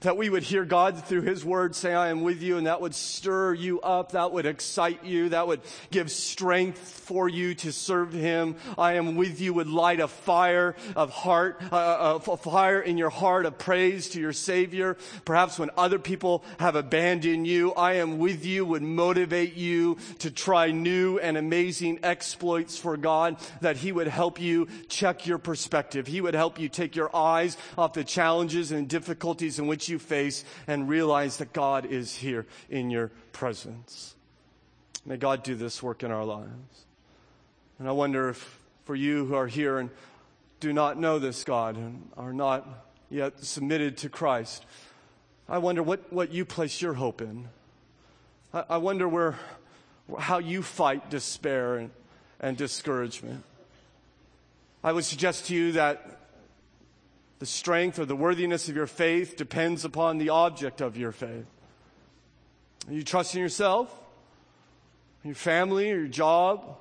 [0.00, 2.80] That we would hear God through His Word say, I am with you, and that
[2.80, 7.72] would stir you up, that would excite you, that would give strength for you to
[7.72, 8.56] serve Him.
[8.76, 13.10] I am with you would light a fire of heart, uh, a fire in your
[13.10, 14.96] heart of praise to your Savior.
[15.24, 20.30] Perhaps when other people have abandoned you, I am with you would motivate you to
[20.30, 26.06] try new and amazing exploits for God, that He would help you check your perspective.
[26.06, 29.98] He would help you take your eyes off the challenges and difficulties in which you
[29.98, 34.14] face and realize that God is here in your presence.
[35.04, 36.86] May God do this work in our lives.
[37.78, 39.90] And I wonder if for you who are here and
[40.60, 42.66] do not know this God and are not
[43.10, 44.64] yet submitted to Christ,
[45.48, 47.48] I wonder what, what you place your hope in.
[48.52, 49.38] I, I wonder where,
[50.18, 51.90] how you fight despair and,
[52.40, 53.44] and discouragement.
[54.82, 56.20] I would suggest to you that
[57.38, 61.46] the strength or the worthiness of your faith depends upon the object of your faith.
[62.88, 63.92] Are you trusting yourself,
[65.24, 66.78] your family, or your job?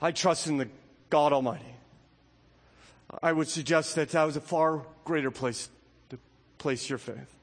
[0.00, 0.68] I trust in the
[1.10, 1.64] God Almighty.
[3.22, 5.68] I would suggest that that was a far greater place
[6.10, 6.18] to
[6.58, 7.36] place your faith.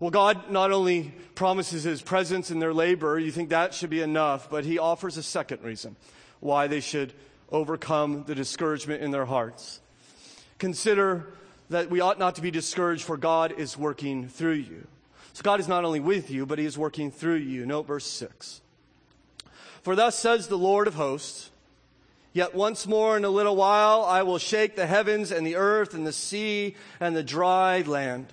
[0.00, 4.02] Well, God not only promises His presence in their labor, you think that should be
[4.02, 5.96] enough, but He offers a second reason
[6.40, 7.12] why they should
[7.50, 9.80] overcome the discouragement in their hearts.
[10.58, 11.26] Consider
[11.70, 14.86] that we ought not to be discouraged, for God is working through you.
[15.32, 17.66] So God is not only with you, but He is working through you.
[17.66, 18.60] Note verse 6.
[19.82, 21.50] For thus says the Lord of hosts,
[22.32, 25.94] Yet once more in a little while I will shake the heavens and the earth
[25.94, 28.32] and the sea and the dry land.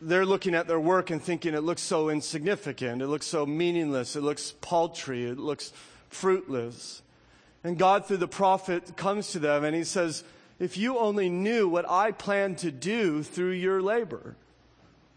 [0.00, 4.16] they're looking at their work and thinking it looks so insignificant, it looks so meaningless,
[4.16, 5.72] it looks paltry, it looks
[6.08, 7.02] fruitless.
[7.62, 10.24] And God, through the prophet, comes to them and he says,
[10.58, 14.36] If you only knew what I plan to do through your labor,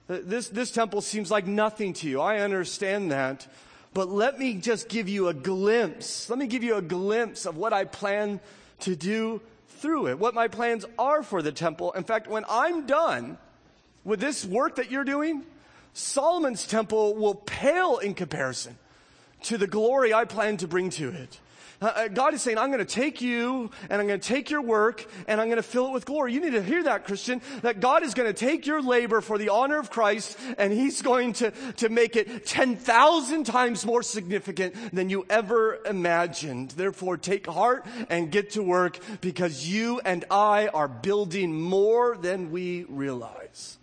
[0.10, 2.20] uh, this, this temple seems like nothing to you.
[2.20, 3.48] I understand that.
[3.94, 6.30] But let me just give you a glimpse.
[6.30, 8.42] Let me give you a glimpse of what I plan
[8.82, 11.92] to do through it, what my plans are for the temple.
[11.94, 13.38] In fact, when I'm done,
[14.04, 15.44] with this work that you're doing,
[15.94, 18.78] Solomon's temple will pale in comparison
[19.44, 21.40] to the glory I plan to bring to it.
[21.82, 24.50] Uh, uh God is saying, I'm going to take you and I'm going to take
[24.50, 26.34] your work and I'm going to fill it with glory.
[26.34, 29.38] You need to hear that, Christian, that God is going to take your labor for
[29.38, 34.76] the honor of Christ and He's going to, to make it 10,000 times more significant
[34.94, 36.72] than you ever imagined.
[36.72, 42.52] Therefore, take heart and get to work because you and I are building more than
[42.52, 43.78] we realize.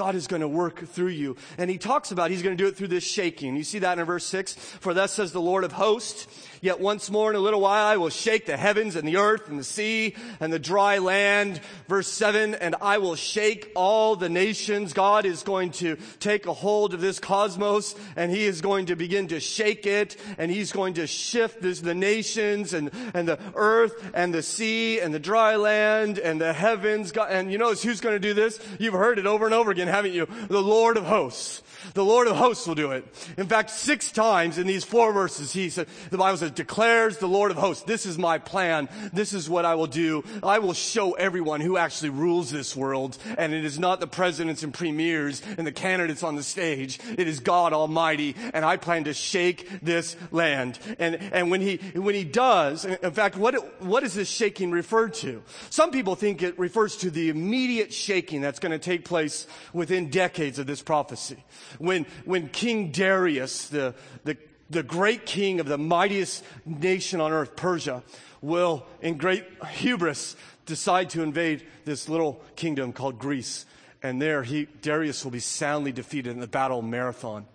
[0.00, 1.36] God is going to work through you.
[1.58, 3.54] And he talks about he's going to do it through this shaking.
[3.54, 4.54] You see that in verse 6?
[4.54, 6.26] For thus says the Lord of hosts,
[6.62, 9.48] Yet once more in a little while I will shake the heavens and the earth
[9.48, 11.60] and the sea and the dry land.
[11.88, 14.92] Verse 7, and I will shake all the nations.
[14.92, 18.96] God is going to take a hold of this cosmos and he is going to
[18.96, 23.38] begin to shake it and he's going to shift this, the nations and, and the
[23.54, 27.12] earth and the sea and the dry land and the heavens.
[27.12, 28.60] God, and you know who's going to do this?
[28.78, 30.28] You've heard it over and over again, haven't you?
[30.48, 31.62] The Lord of hosts.
[31.94, 33.04] The Lord of hosts will do it.
[33.38, 37.26] In fact, six times in these four verses, he said, the Bible says, declares the
[37.26, 38.88] Lord of hosts, this is my plan.
[39.12, 40.24] This is what I will do.
[40.42, 43.18] I will show everyone who actually rules this world.
[43.38, 46.98] And it is not the presidents and premiers and the candidates on the stage.
[47.16, 48.36] It is God Almighty.
[48.52, 50.78] And I plan to shake this land.
[50.98, 55.14] And, and when he, when he does, in fact, what, what is this shaking referred
[55.14, 55.42] to?
[55.70, 60.10] Some people think it refers to the immediate shaking that's going to take place within
[60.10, 61.42] decades of this prophecy.
[61.78, 64.36] When, when King Darius, the, the,
[64.70, 68.02] the great king of the mightiest nation on earth, Persia,
[68.40, 73.66] will, in great hubris, decide to invade this little kingdom called Greece.
[74.02, 77.46] And there, he, Darius will be soundly defeated in the Battle of Marathon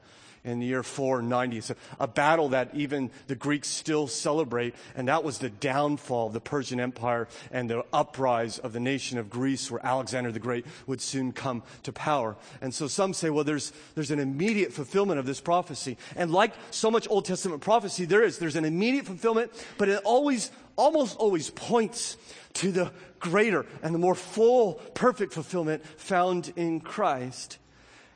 [0.45, 1.57] in the year 490.
[1.57, 6.27] It's a, a, battle that even the Greeks still celebrate, and that was the downfall
[6.27, 10.39] of the Persian Empire and the uprise of the nation of Greece, where Alexander the
[10.39, 12.37] Great would soon come to power.
[12.61, 15.97] And so some say, well, there's, there's an immediate fulfillment of this prophecy.
[16.15, 18.37] And like so much Old Testament prophecy, there is.
[18.37, 22.17] There's an immediate fulfillment, but it always, almost always points
[22.53, 27.57] to the greater and the more full, perfect fulfillment found in Christ.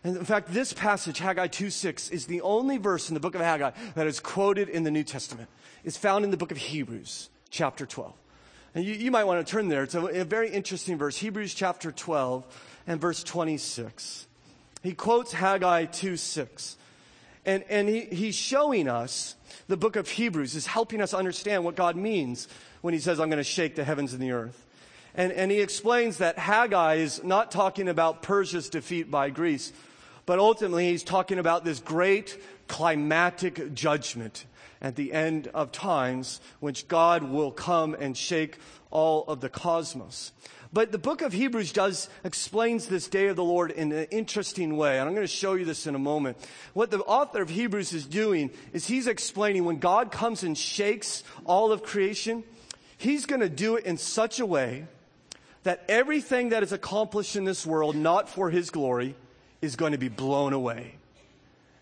[0.03, 3.35] And in fact, this passage, Haggai 2 6, is the only verse in the book
[3.35, 5.49] of Haggai that is quoted in the New Testament.
[5.83, 8.13] It's found in the book of Hebrews, chapter 12.
[8.75, 9.83] And you, you might want to turn there.
[9.83, 11.17] It's a, a very interesting verse.
[11.17, 12.45] Hebrews chapter 12
[12.87, 14.27] and verse 26.
[14.83, 16.77] He quotes Haggai 2 6.
[17.45, 19.35] And, and he, he's showing us
[19.67, 22.47] the book of Hebrews is helping us understand what God means
[22.81, 24.65] when he says, I'm going to shake the heavens and the earth.
[25.15, 29.73] And, and he explains that Haggai is not talking about Persia's defeat by Greece,
[30.29, 34.45] but ultimately he's talking about this great climatic judgment
[34.79, 38.59] at the end of times, which God will come and shake
[38.91, 40.31] all of the cosmos.
[40.71, 44.77] But the book of Hebrews does explains this day of the Lord in an interesting
[44.77, 44.99] way.
[44.99, 46.37] And I'm going to show you this in a moment.
[46.73, 51.23] What the author of Hebrews is doing is he's explaining when God comes and shakes
[51.43, 52.43] all of creation,
[52.99, 54.85] he's going to do it in such a way
[55.63, 59.15] that everything that is accomplished in this world, not for his glory,
[59.61, 60.95] is going to be blown away.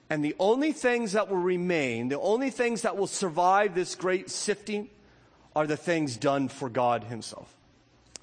[0.09, 4.29] And the only things that will remain, the only things that will survive this great
[4.29, 4.89] sifting
[5.55, 7.53] are the things done for God himself.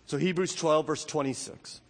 [0.07, 1.81] So Hebrews 12 verse 26.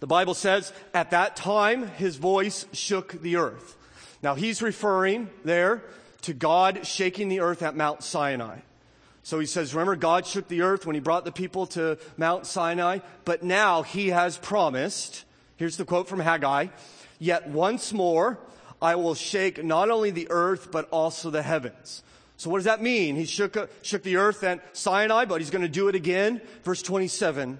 [0.00, 3.76] The Bible says, at that time, his voice shook the earth.
[4.22, 5.82] Now he's referring there
[6.22, 8.60] to God shaking the earth at Mount Sinai.
[9.22, 12.46] So he says, remember God shook the earth when he brought the people to Mount
[12.46, 15.24] Sinai, but now he has promised,
[15.60, 16.68] here's the quote from Haggai,
[17.18, 18.38] yet once more
[18.80, 22.02] I will shake not only the earth, but also the heavens.
[22.38, 23.14] So what does that mean?
[23.14, 26.40] He shook, shook the earth at Sinai, but he's going to do it again.
[26.64, 27.58] Verse 27.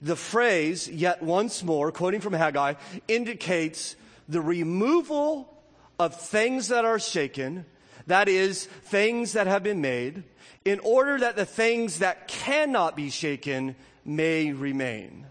[0.00, 2.74] The phrase, yet once more, quoting from Haggai,
[3.06, 3.96] indicates
[4.26, 5.62] the removal
[5.98, 7.66] of things that are shaken,
[8.06, 10.24] that is, things that have been made,
[10.64, 15.26] in order that the things that cannot be shaken may remain.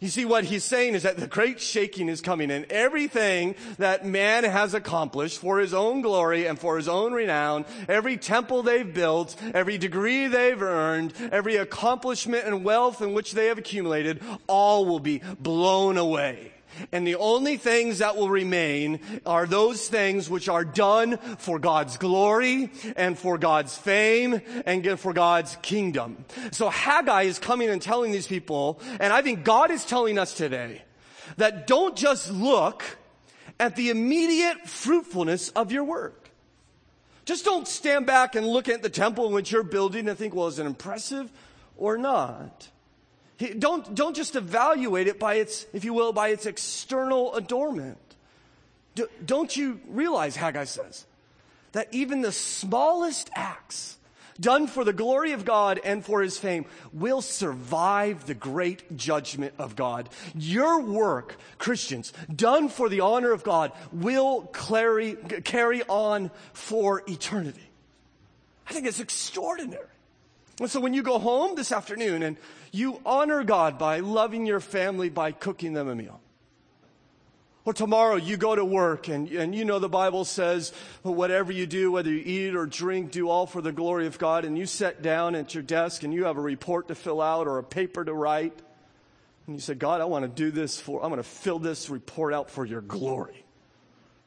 [0.00, 4.06] You see, what he's saying is that the great shaking is coming and everything that
[4.06, 8.92] man has accomplished for his own glory and for his own renown, every temple they've
[8.92, 14.86] built, every degree they've earned, every accomplishment and wealth in which they have accumulated, all
[14.86, 16.52] will be blown away.
[16.92, 21.96] And the only things that will remain are those things which are done for God's
[21.96, 26.24] glory and for God's fame and for God's kingdom.
[26.52, 30.34] So Haggai is coming and telling these people, and I think God is telling us
[30.34, 30.82] today,
[31.36, 32.84] that don't just look
[33.60, 36.30] at the immediate fruitfulness of your work.
[37.24, 40.46] Just don't stand back and look at the temple which you're building and think, well,
[40.46, 41.30] is it impressive
[41.76, 42.68] or not?
[43.58, 47.98] Don't, don't just evaluate it by its, if you will, by its external adornment.
[49.24, 51.06] Don't you realize, Haggai says,
[51.72, 53.96] that even the smallest acts
[54.40, 59.54] done for the glory of God and for his fame will survive the great judgment
[59.58, 60.08] of God.
[60.34, 65.14] Your work, Christians, done for the honor of God will carry,
[65.44, 67.68] carry on for eternity.
[68.68, 69.86] I think it's extraordinary.
[70.60, 72.36] And so when you go home this afternoon and
[72.72, 76.20] you honor God by loving your family by cooking them a meal.
[77.64, 81.66] Or tomorrow you go to work and, and you know the Bible says whatever you
[81.66, 84.46] do, whether you eat or drink, do all for the glory of God.
[84.46, 87.46] And you sit down at your desk and you have a report to fill out
[87.46, 88.58] or a paper to write.
[89.46, 91.90] And you say, God, I want to do this for, I'm going to fill this
[91.90, 93.44] report out for your glory.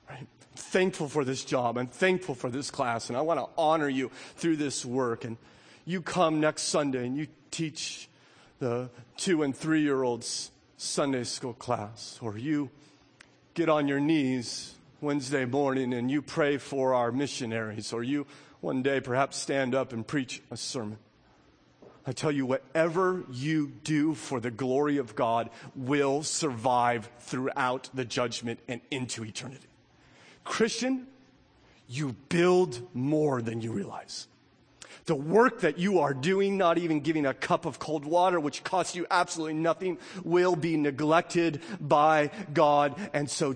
[0.07, 0.27] Right?
[0.55, 1.77] Thankful for this job.
[1.77, 3.09] I'm thankful for this class.
[3.09, 5.25] And I want to honor you through this work.
[5.25, 5.37] And
[5.85, 8.09] you come next Sunday and you teach
[8.59, 12.69] the two and three year olds Sunday school class, or you
[13.53, 18.25] get on your knees Wednesday morning and you pray for our missionaries, or you
[18.61, 20.97] one day perhaps stand up and preach a sermon.
[22.05, 28.05] I tell you, whatever you do for the glory of God will survive throughout the
[28.05, 29.67] judgment and into eternity.
[30.43, 31.05] Christian,
[31.87, 34.27] you build more than you realize.
[35.05, 38.63] The work that you are doing, not even giving a cup of cold water, which
[38.63, 42.95] costs you absolutely nothing, will be neglected by God.
[43.13, 43.55] And so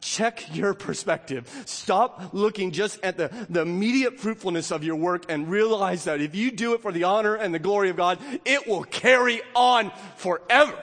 [0.00, 1.50] check your perspective.
[1.66, 6.34] Stop looking just at the, the immediate fruitfulness of your work and realize that if
[6.34, 9.90] you do it for the honor and the glory of God, it will carry on
[10.16, 10.80] forever.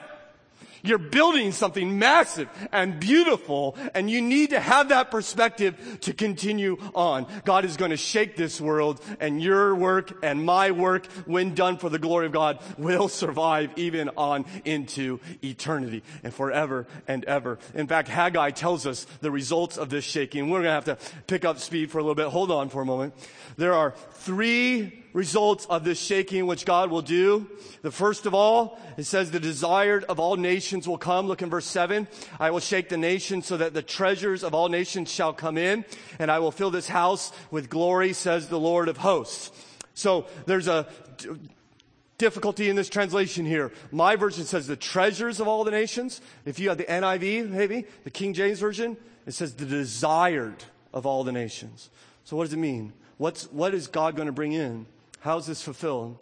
[0.84, 6.76] You're building something massive and beautiful, and you need to have that perspective to continue
[6.94, 7.26] on.
[7.46, 11.78] God is going to shake this world, and your work and my work, when done
[11.78, 17.58] for the glory of God, will survive even on into eternity and forever and ever.
[17.74, 20.50] In fact, Haggai tells us the results of this shaking.
[20.50, 22.28] We're going to have to pick up speed for a little bit.
[22.28, 23.14] Hold on for a moment.
[23.56, 27.48] There are three results of this shaking which God will do.
[27.80, 31.26] The first of all, it says the desired of all nations will come.
[31.26, 32.06] Look in verse 7.
[32.38, 35.86] I will shake the nations so that the treasures of all nations shall come in,
[36.18, 39.50] and I will fill this house with glory, says the Lord of hosts.
[39.94, 40.88] So there's a
[42.18, 43.70] difficulty in this translation here.
[43.92, 46.20] My version says the treasures of all the nations.
[46.44, 48.96] If you have the NIV, maybe, the King James Version,
[49.26, 51.90] it says the desired of all the nations.
[52.24, 52.92] So what does it mean?
[53.16, 54.86] What's, what is God going to bring in?
[55.24, 56.18] How is this fulfilled?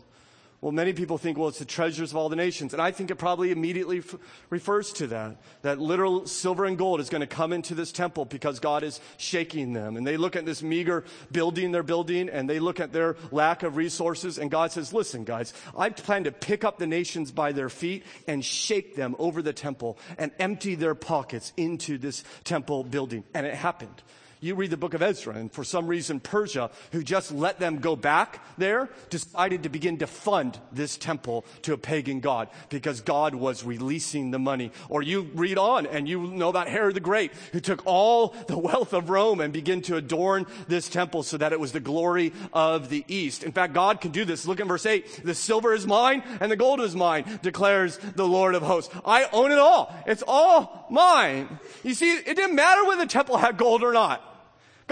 [0.60, 2.72] Well, many people think, well, it's the treasures of all the nations.
[2.72, 4.14] And I think it probably immediately f-
[4.48, 5.38] refers to that.
[5.62, 9.00] That literal silver and gold is going to come into this temple because God is
[9.16, 9.96] shaking them.
[9.96, 13.64] And they look at this meager building they're building and they look at their lack
[13.64, 14.38] of resources.
[14.38, 18.04] And God says, listen, guys, I plan to pick up the nations by their feet
[18.28, 23.24] and shake them over the temple and empty their pockets into this temple building.
[23.34, 24.00] And it happened.
[24.44, 27.78] You read the book of Ezra, and for some reason, Persia, who just let them
[27.78, 33.00] go back there, decided to begin to fund this temple to a pagan god because
[33.02, 34.72] God was releasing the money.
[34.88, 38.58] Or you read on, and you know about Herod the Great, who took all the
[38.58, 42.32] wealth of Rome and began to adorn this temple so that it was the glory
[42.52, 43.44] of the East.
[43.44, 44.44] In fact, God can do this.
[44.44, 45.20] Look in verse 8.
[45.24, 48.92] The silver is mine, and the gold is mine, declares the Lord of hosts.
[49.06, 49.94] I own it all.
[50.04, 51.60] It's all mine.
[51.84, 54.30] You see, it didn't matter whether the temple had gold or not.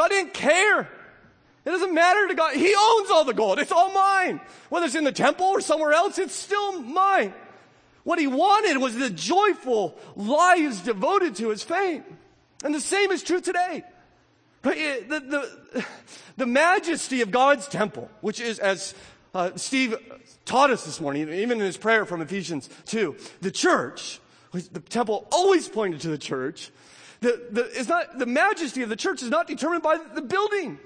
[0.00, 0.80] God didn't care.
[0.80, 2.54] It doesn't matter to God.
[2.54, 3.58] He owns all the gold.
[3.58, 4.40] It's all mine.
[4.70, 7.34] Whether it's in the temple or somewhere else, it's still mine.
[8.04, 12.02] What he wanted was the joyful lives devoted to his fame.
[12.64, 13.84] And the same is true today.
[14.62, 14.70] The,
[15.06, 15.86] the,
[16.38, 18.94] the majesty of God's temple, which is, as
[19.34, 19.96] uh, Steve
[20.46, 24.18] taught us this morning, even in his prayer from Ephesians 2, the church,
[24.52, 26.70] the temple always pointed to the church,
[27.20, 30.78] the, the, it's not, the majesty of the church is not determined by the building.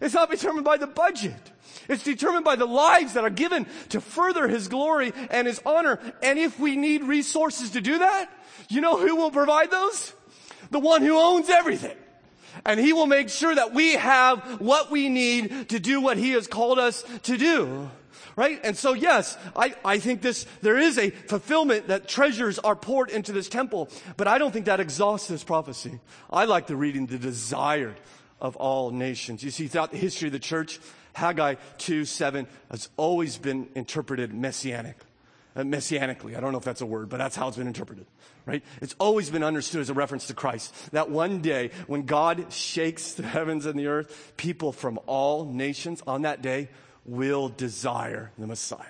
[0.00, 1.52] It's not determined by the budget.
[1.88, 5.98] It's determined by the lives that are given to further His glory and His honor.
[6.22, 8.30] And if we need resources to do that,
[8.68, 10.12] you know who will provide those?
[10.70, 11.96] The one who owns everything.
[12.64, 16.32] And He will make sure that we have what we need to do what He
[16.32, 17.90] has called us to do
[18.38, 18.60] right?
[18.62, 23.10] And so yes, I, I think this, there is a fulfillment that treasures are poured
[23.10, 25.98] into this temple, but I don't think that exhausts this prophecy.
[26.30, 27.96] I like the reading, the desired
[28.40, 29.42] of all nations.
[29.42, 30.78] You see, throughout the history of the church,
[31.14, 34.98] Haggai 2, 7 has always been interpreted messianic.
[35.56, 36.36] Uh, messianically.
[36.36, 38.06] I don't know if that's a word, but that's how it's been interpreted,
[38.46, 38.62] right?
[38.80, 40.72] It's always been understood as a reference to Christ.
[40.92, 46.04] That one day, when God shakes the heavens and the earth, people from all nations
[46.06, 46.68] on that day
[47.08, 48.84] will desire the Messiah.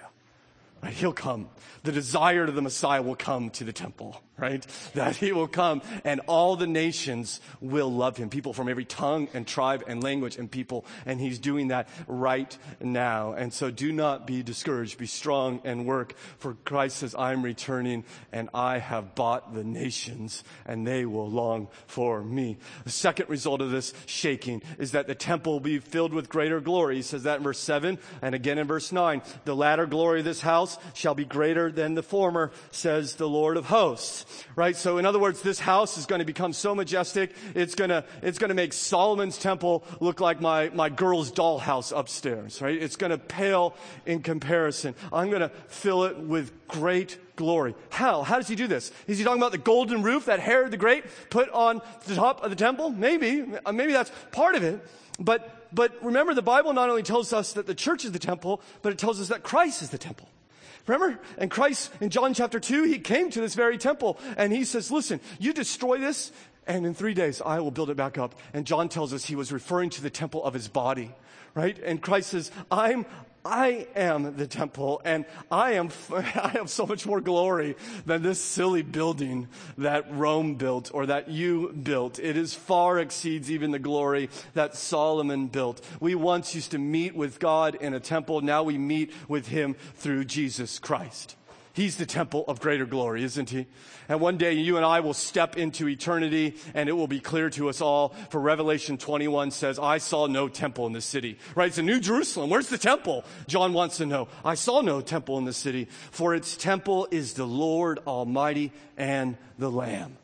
[0.83, 0.93] Right?
[0.93, 1.49] He'll come.
[1.85, 4.66] The desire to the Messiah will come to the temple, right?
[4.95, 8.28] That he will come and all the nations will love him.
[8.28, 10.84] People from every tongue and tribe and language and people.
[11.07, 13.32] And he's doing that right now.
[13.32, 14.99] And so do not be discouraged.
[14.99, 16.14] Be strong and work.
[16.39, 21.68] For Christ says, I'm returning and I have bought the nations and they will long
[21.86, 22.59] for me.
[22.84, 26.61] The second result of this shaking is that the temple will be filled with greater
[26.61, 26.97] glory.
[26.97, 29.22] He says that in verse 7 and again in verse 9.
[29.45, 33.28] The latter glory of this house house shall be greater than the former, says the
[33.28, 34.26] Lord of hosts.
[34.57, 34.76] Right?
[34.76, 38.05] So in other words, this house is going to become so majestic, it's going to,
[38.22, 42.81] it's going to make Solomon's temple look like my, my girl's dollhouse upstairs, right?
[42.81, 43.74] It's going to pale
[44.07, 44.95] in comparison.
[45.12, 47.74] I'm going to fill it with great glory.
[47.91, 48.22] How?
[48.22, 48.93] How does he do this?
[49.07, 52.43] Is he talking about the golden roof that Herod the Great put on the top
[52.43, 52.91] of the temple?
[52.91, 53.45] Maybe.
[53.64, 54.85] Uh, maybe that's part of it.
[55.18, 58.61] But, but remember, the Bible not only tells us that the church is the temple,
[58.83, 60.29] but it tells us that Christ is the temple.
[60.89, 61.20] Remember?
[61.36, 64.91] And Christ in John chapter 2, he came to this very temple and he says,
[64.91, 66.32] listen, you destroy this
[66.66, 68.34] and in three days I will build it back up.
[68.53, 71.14] And John tells us he was referring to the temple of his body,
[71.55, 71.78] right?
[71.78, 73.07] And Christ says, I'm,
[73.49, 78.40] I am the temple and I am, I have so much more glory than this
[78.40, 82.18] silly building that Rome built or that you built.
[82.18, 85.80] It is far exceeds even the glory that Solomon built.
[85.99, 88.42] We once used to meet with God in a temple.
[88.42, 91.36] Now we meet with him through Jesus Christ.
[91.79, 93.66] He's the temple of greater glory, isn't he?
[94.09, 97.51] And one day you and I will step into eternity and it will be clear
[97.51, 98.16] to us all.
[98.31, 101.39] For Revelation 21 says, I saw no temple in the city.
[101.55, 101.68] Right?
[101.68, 102.51] It's a New Jerusalem.
[102.51, 103.24] Where's the temple?
[103.47, 104.26] John wants to know.
[104.45, 109.37] I saw no temple in the city, for its temple is the Lord Almighty and
[109.57, 110.16] the Lamb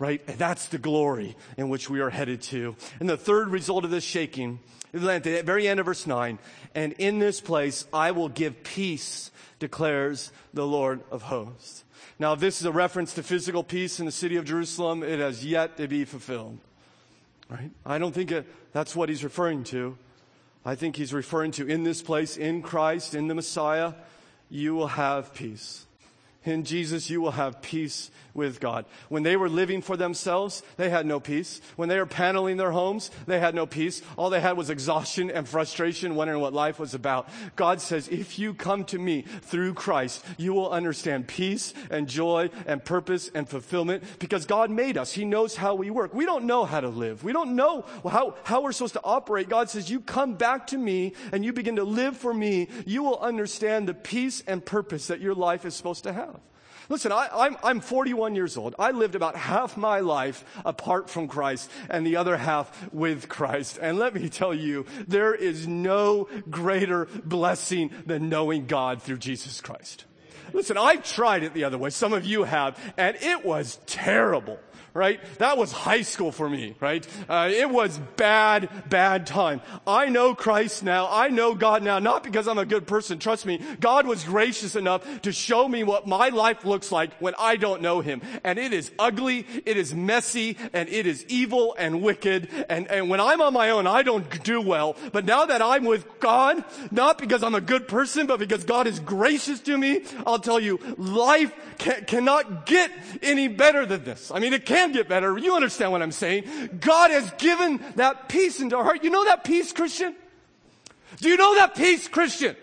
[0.00, 0.26] right?
[0.26, 2.74] That's the glory in which we are headed to.
[2.98, 4.58] And the third result of this shaking
[4.92, 6.38] at the very end of verse 9.
[6.74, 9.30] And in this place I will give peace
[9.64, 11.84] declares the Lord of hosts.
[12.18, 15.20] Now, if this is a reference to physical peace in the city of Jerusalem, it
[15.20, 16.58] has yet to be fulfilled.
[17.48, 17.70] Right?
[17.86, 18.30] I don't think
[18.74, 19.96] that's what he's referring to.
[20.66, 23.94] I think he's referring to in this place, in Christ, in the Messiah,
[24.50, 25.83] you will have peace.
[26.44, 28.84] In Jesus, you will have peace with God.
[29.08, 31.60] When they were living for themselves, they had no peace.
[31.76, 34.02] When they were paneling their homes, they had no peace.
[34.16, 37.28] All they had was exhaustion and frustration, wondering what life was about.
[37.56, 42.50] God says, if you come to me through Christ, you will understand peace and joy
[42.66, 45.12] and purpose and fulfillment because God made us.
[45.12, 46.12] He knows how we work.
[46.12, 47.24] We don't know how to live.
[47.24, 49.48] We don't know how, how we're supposed to operate.
[49.48, 52.68] God says, you come back to me and you begin to live for me.
[52.84, 56.33] You will understand the peace and purpose that your life is supposed to have.
[56.88, 58.74] Listen, I, I'm, I'm 41 years old.
[58.78, 63.78] I lived about half my life apart from Christ and the other half with Christ.
[63.80, 69.60] And let me tell you, there is no greater blessing than knowing God through Jesus
[69.60, 70.04] Christ.
[70.52, 71.90] Listen, I've tried it the other way.
[71.90, 74.58] Some of you have, and it was terrible
[74.94, 75.20] right?
[75.38, 77.06] That was high school for me, right?
[77.28, 79.60] Uh, it was bad, bad time.
[79.86, 81.08] I know Christ now.
[81.10, 83.18] I know God now, not because I'm a good person.
[83.18, 87.34] Trust me, God was gracious enough to show me what my life looks like when
[87.38, 88.22] I don't know Him.
[88.44, 92.48] And it is ugly, it is messy, and it is evil and wicked.
[92.68, 94.96] And, and when I'm on my own, I don't do well.
[95.10, 98.86] But now that I'm with God, not because I'm a good person, but because God
[98.86, 102.92] is gracious to me, I'll tell you, life can, cannot get
[103.22, 104.30] any better than this.
[104.30, 105.36] I mean, it can't can get better.
[105.38, 106.78] You understand what I'm saying?
[106.80, 109.04] God has given that peace into our heart.
[109.04, 110.14] You know that peace, Christian?
[111.18, 112.56] Do you know that peace, Christian?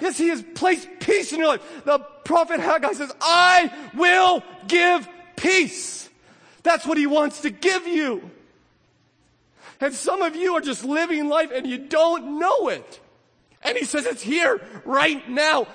[0.00, 1.84] Yes, He has placed peace in your life.
[1.84, 6.08] The prophet Haggai says, I will give peace.
[6.62, 8.30] That's what He wants to give you.
[9.80, 13.00] And some of you are just living life and you don't know it.
[13.62, 15.66] And He says it's here right now.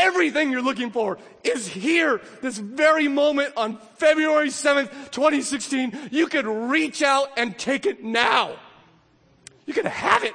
[0.00, 6.08] Everything you're looking for is here this very moment on February 7th, 2016.
[6.10, 8.56] You could reach out and take it now.
[9.66, 10.32] You can have it.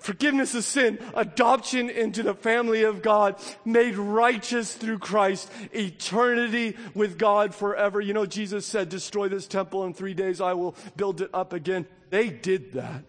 [0.00, 7.18] Forgiveness of sin, adoption into the family of God, made righteous through Christ, eternity with
[7.18, 8.00] God forever.
[8.00, 11.52] You know, Jesus said, destroy this temple in three days, I will build it up
[11.52, 11.86] again.
[12.08, 13.04] They did that.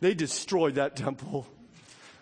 [0.00, 1.46] They destroyed that temple.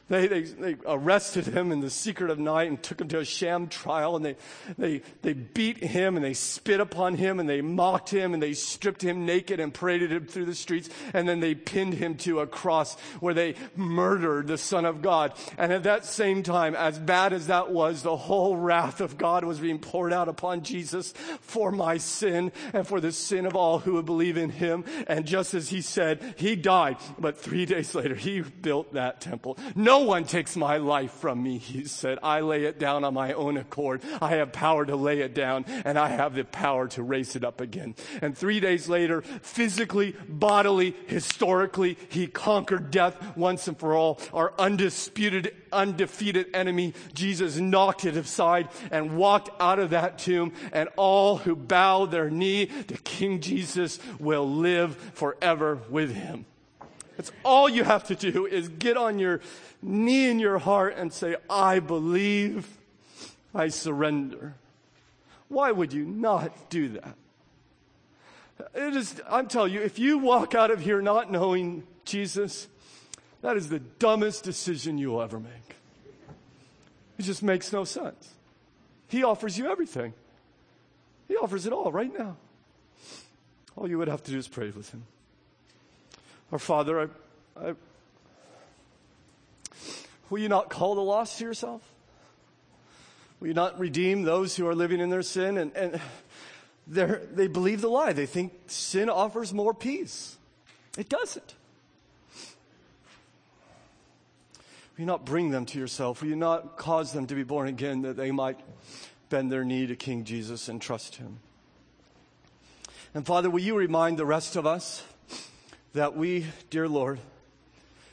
[0.08, 3.24] They, they, they, arrested him in the secret of night and took him to a
[3.24, 4.36] sham trial and they,
[4.78, 8.52] they, they beat him and they spit upon him and they mocked him and they
[8.52, 12.38] stripped him naked and paraded him through the streets and then they pinned him to
[12.38, 15.32] a cross where they murdered the son of God.
[15.58, 19.42] And at that same time, as bad as that was, the whole wrath of God
[19.42, 23.80] was being poured out upon Jesus for my sin and for the sin of all
[23.80, 24.84] who would believe in him.
[25.08, 29.58] And just as he said, he died, but three days later, he built that temple.
[29.74, 32.18] No no one takes my life from me, he said.
[32.22, 34.02] I lay it down on my own accord.
[34.20, 37.42] I have power to lay it down and I have the power to raise it
[37.42, 37.94] up again.
[38.20, 44.20] And three days later, physically, bodily, historically, he conquered death once and for all.
[44.34, 50.90] Our undisputed, undefeated enemy, Jesus knocked it aside and walked out of that tomb and
[50.96, 56.44] all who bow their knee to King Jesus will live forever with him.
[57.16, 59.40] That's all you have to do is get on your
[59.82, 62.68] knee in your heart and say, I believe,
[63.54, 64.54] I surrender.
[65.48, 67.14] Why would you not do that?
[68.74, 72.68] It is, I'm telling you, if you walk out of here not knowing Jesus,
[73.42, 75.76] that is the dumbest decision you'll ever make.
[77.18, 78.34] It just makes no sense.
[79.08, 80.12] He offers you everything.
[81.28, 82.36] He offers it all right now.
[83.76, 85.04] All you would have to do is pray with him.
[86.52, 87.10] Our Father,
[87.56, 87.74] I, I
[90.28, 91.82] Will you not call the lost to yourself?
[93.38, 96.00] Will you not redeem those who are living in their sin and, and
[96.86, 98.12] they believe the lie?
[98.12, 100.36] They think sin offers more peace.
[100.98, 101.54] It doesn't.
[104.96, 106.22] Will you not bring them to yourself?
[106.22, 108.58] Will you not cause them to be born again that they might
[109.28, 111.40] bend their knee to King Jesus and trust him?
[113.12, 115.02] And Father, will you remind the rest of us
[115.96, 117.18] that we, dear Lord,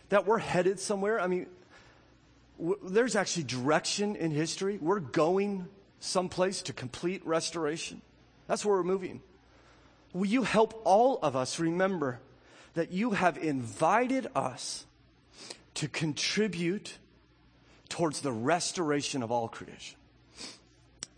[0.08, 1.20] that we're headed somewhere?
[1.20, 1.48] I mean,
[2.82, 4.78] there's actually direction in history.
[4.82, 5.68] We're going
[6.00, 8.02] someplace to complete restoration.
[8.48, 9.22] That's where we're moving.
[10.14, 12.20] Will you help all of us remember
[12.74, 14.86] that you have invited us
[15.76, 16.98] to contribute
[17.90, 19.98] towards the restoration of all creation?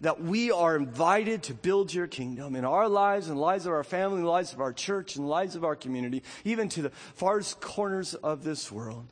[0.02, 3.84] That we are invited to build your kingdom in our lives and lives of our
[3.84, 8.14] family, lives of our church, and lives of our community, even to the farthest corners
[8.14, 9.06] of this world.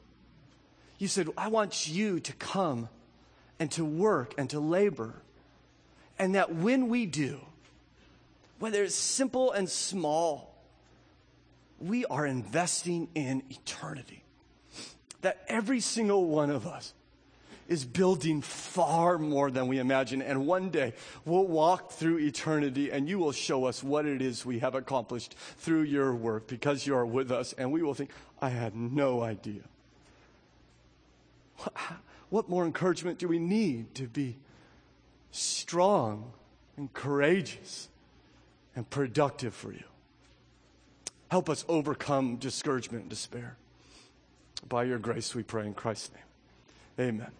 [0.97, 2.89] You said, I want you to come
[3.59, 5.15] and to work and to labor.
[6.19, 7.39] And that when we do,
[8.59, 10.53] whether it's simple and small,
[11.79, 14.23] we are investing in eternity.
[15.23, 16.93] that every single one of us
[17.67, 20.21] is building far more than we imagine.
[20.21, 20.93] And one day
[21.25, 25.35] we'll walk through eternity and you will show us what it is we have accomplished
[25.57, 27.53] through your work because you are with us.
[27.53, 28.11] And we will think,
[28.41, 29.61] I had no idea.
[32.29, 34.37] What more encouragement do we need to be
[35.31, 36.33] strong
[36.77, 37.89] and courageous
[38.75, 39.83] and productive for you?
[41.29, 43.55] Help us overcome discouragement and despair.
[44.67, 47.09] By your grace, we pray in Christ's name.
[47.09, 47.31] Amen.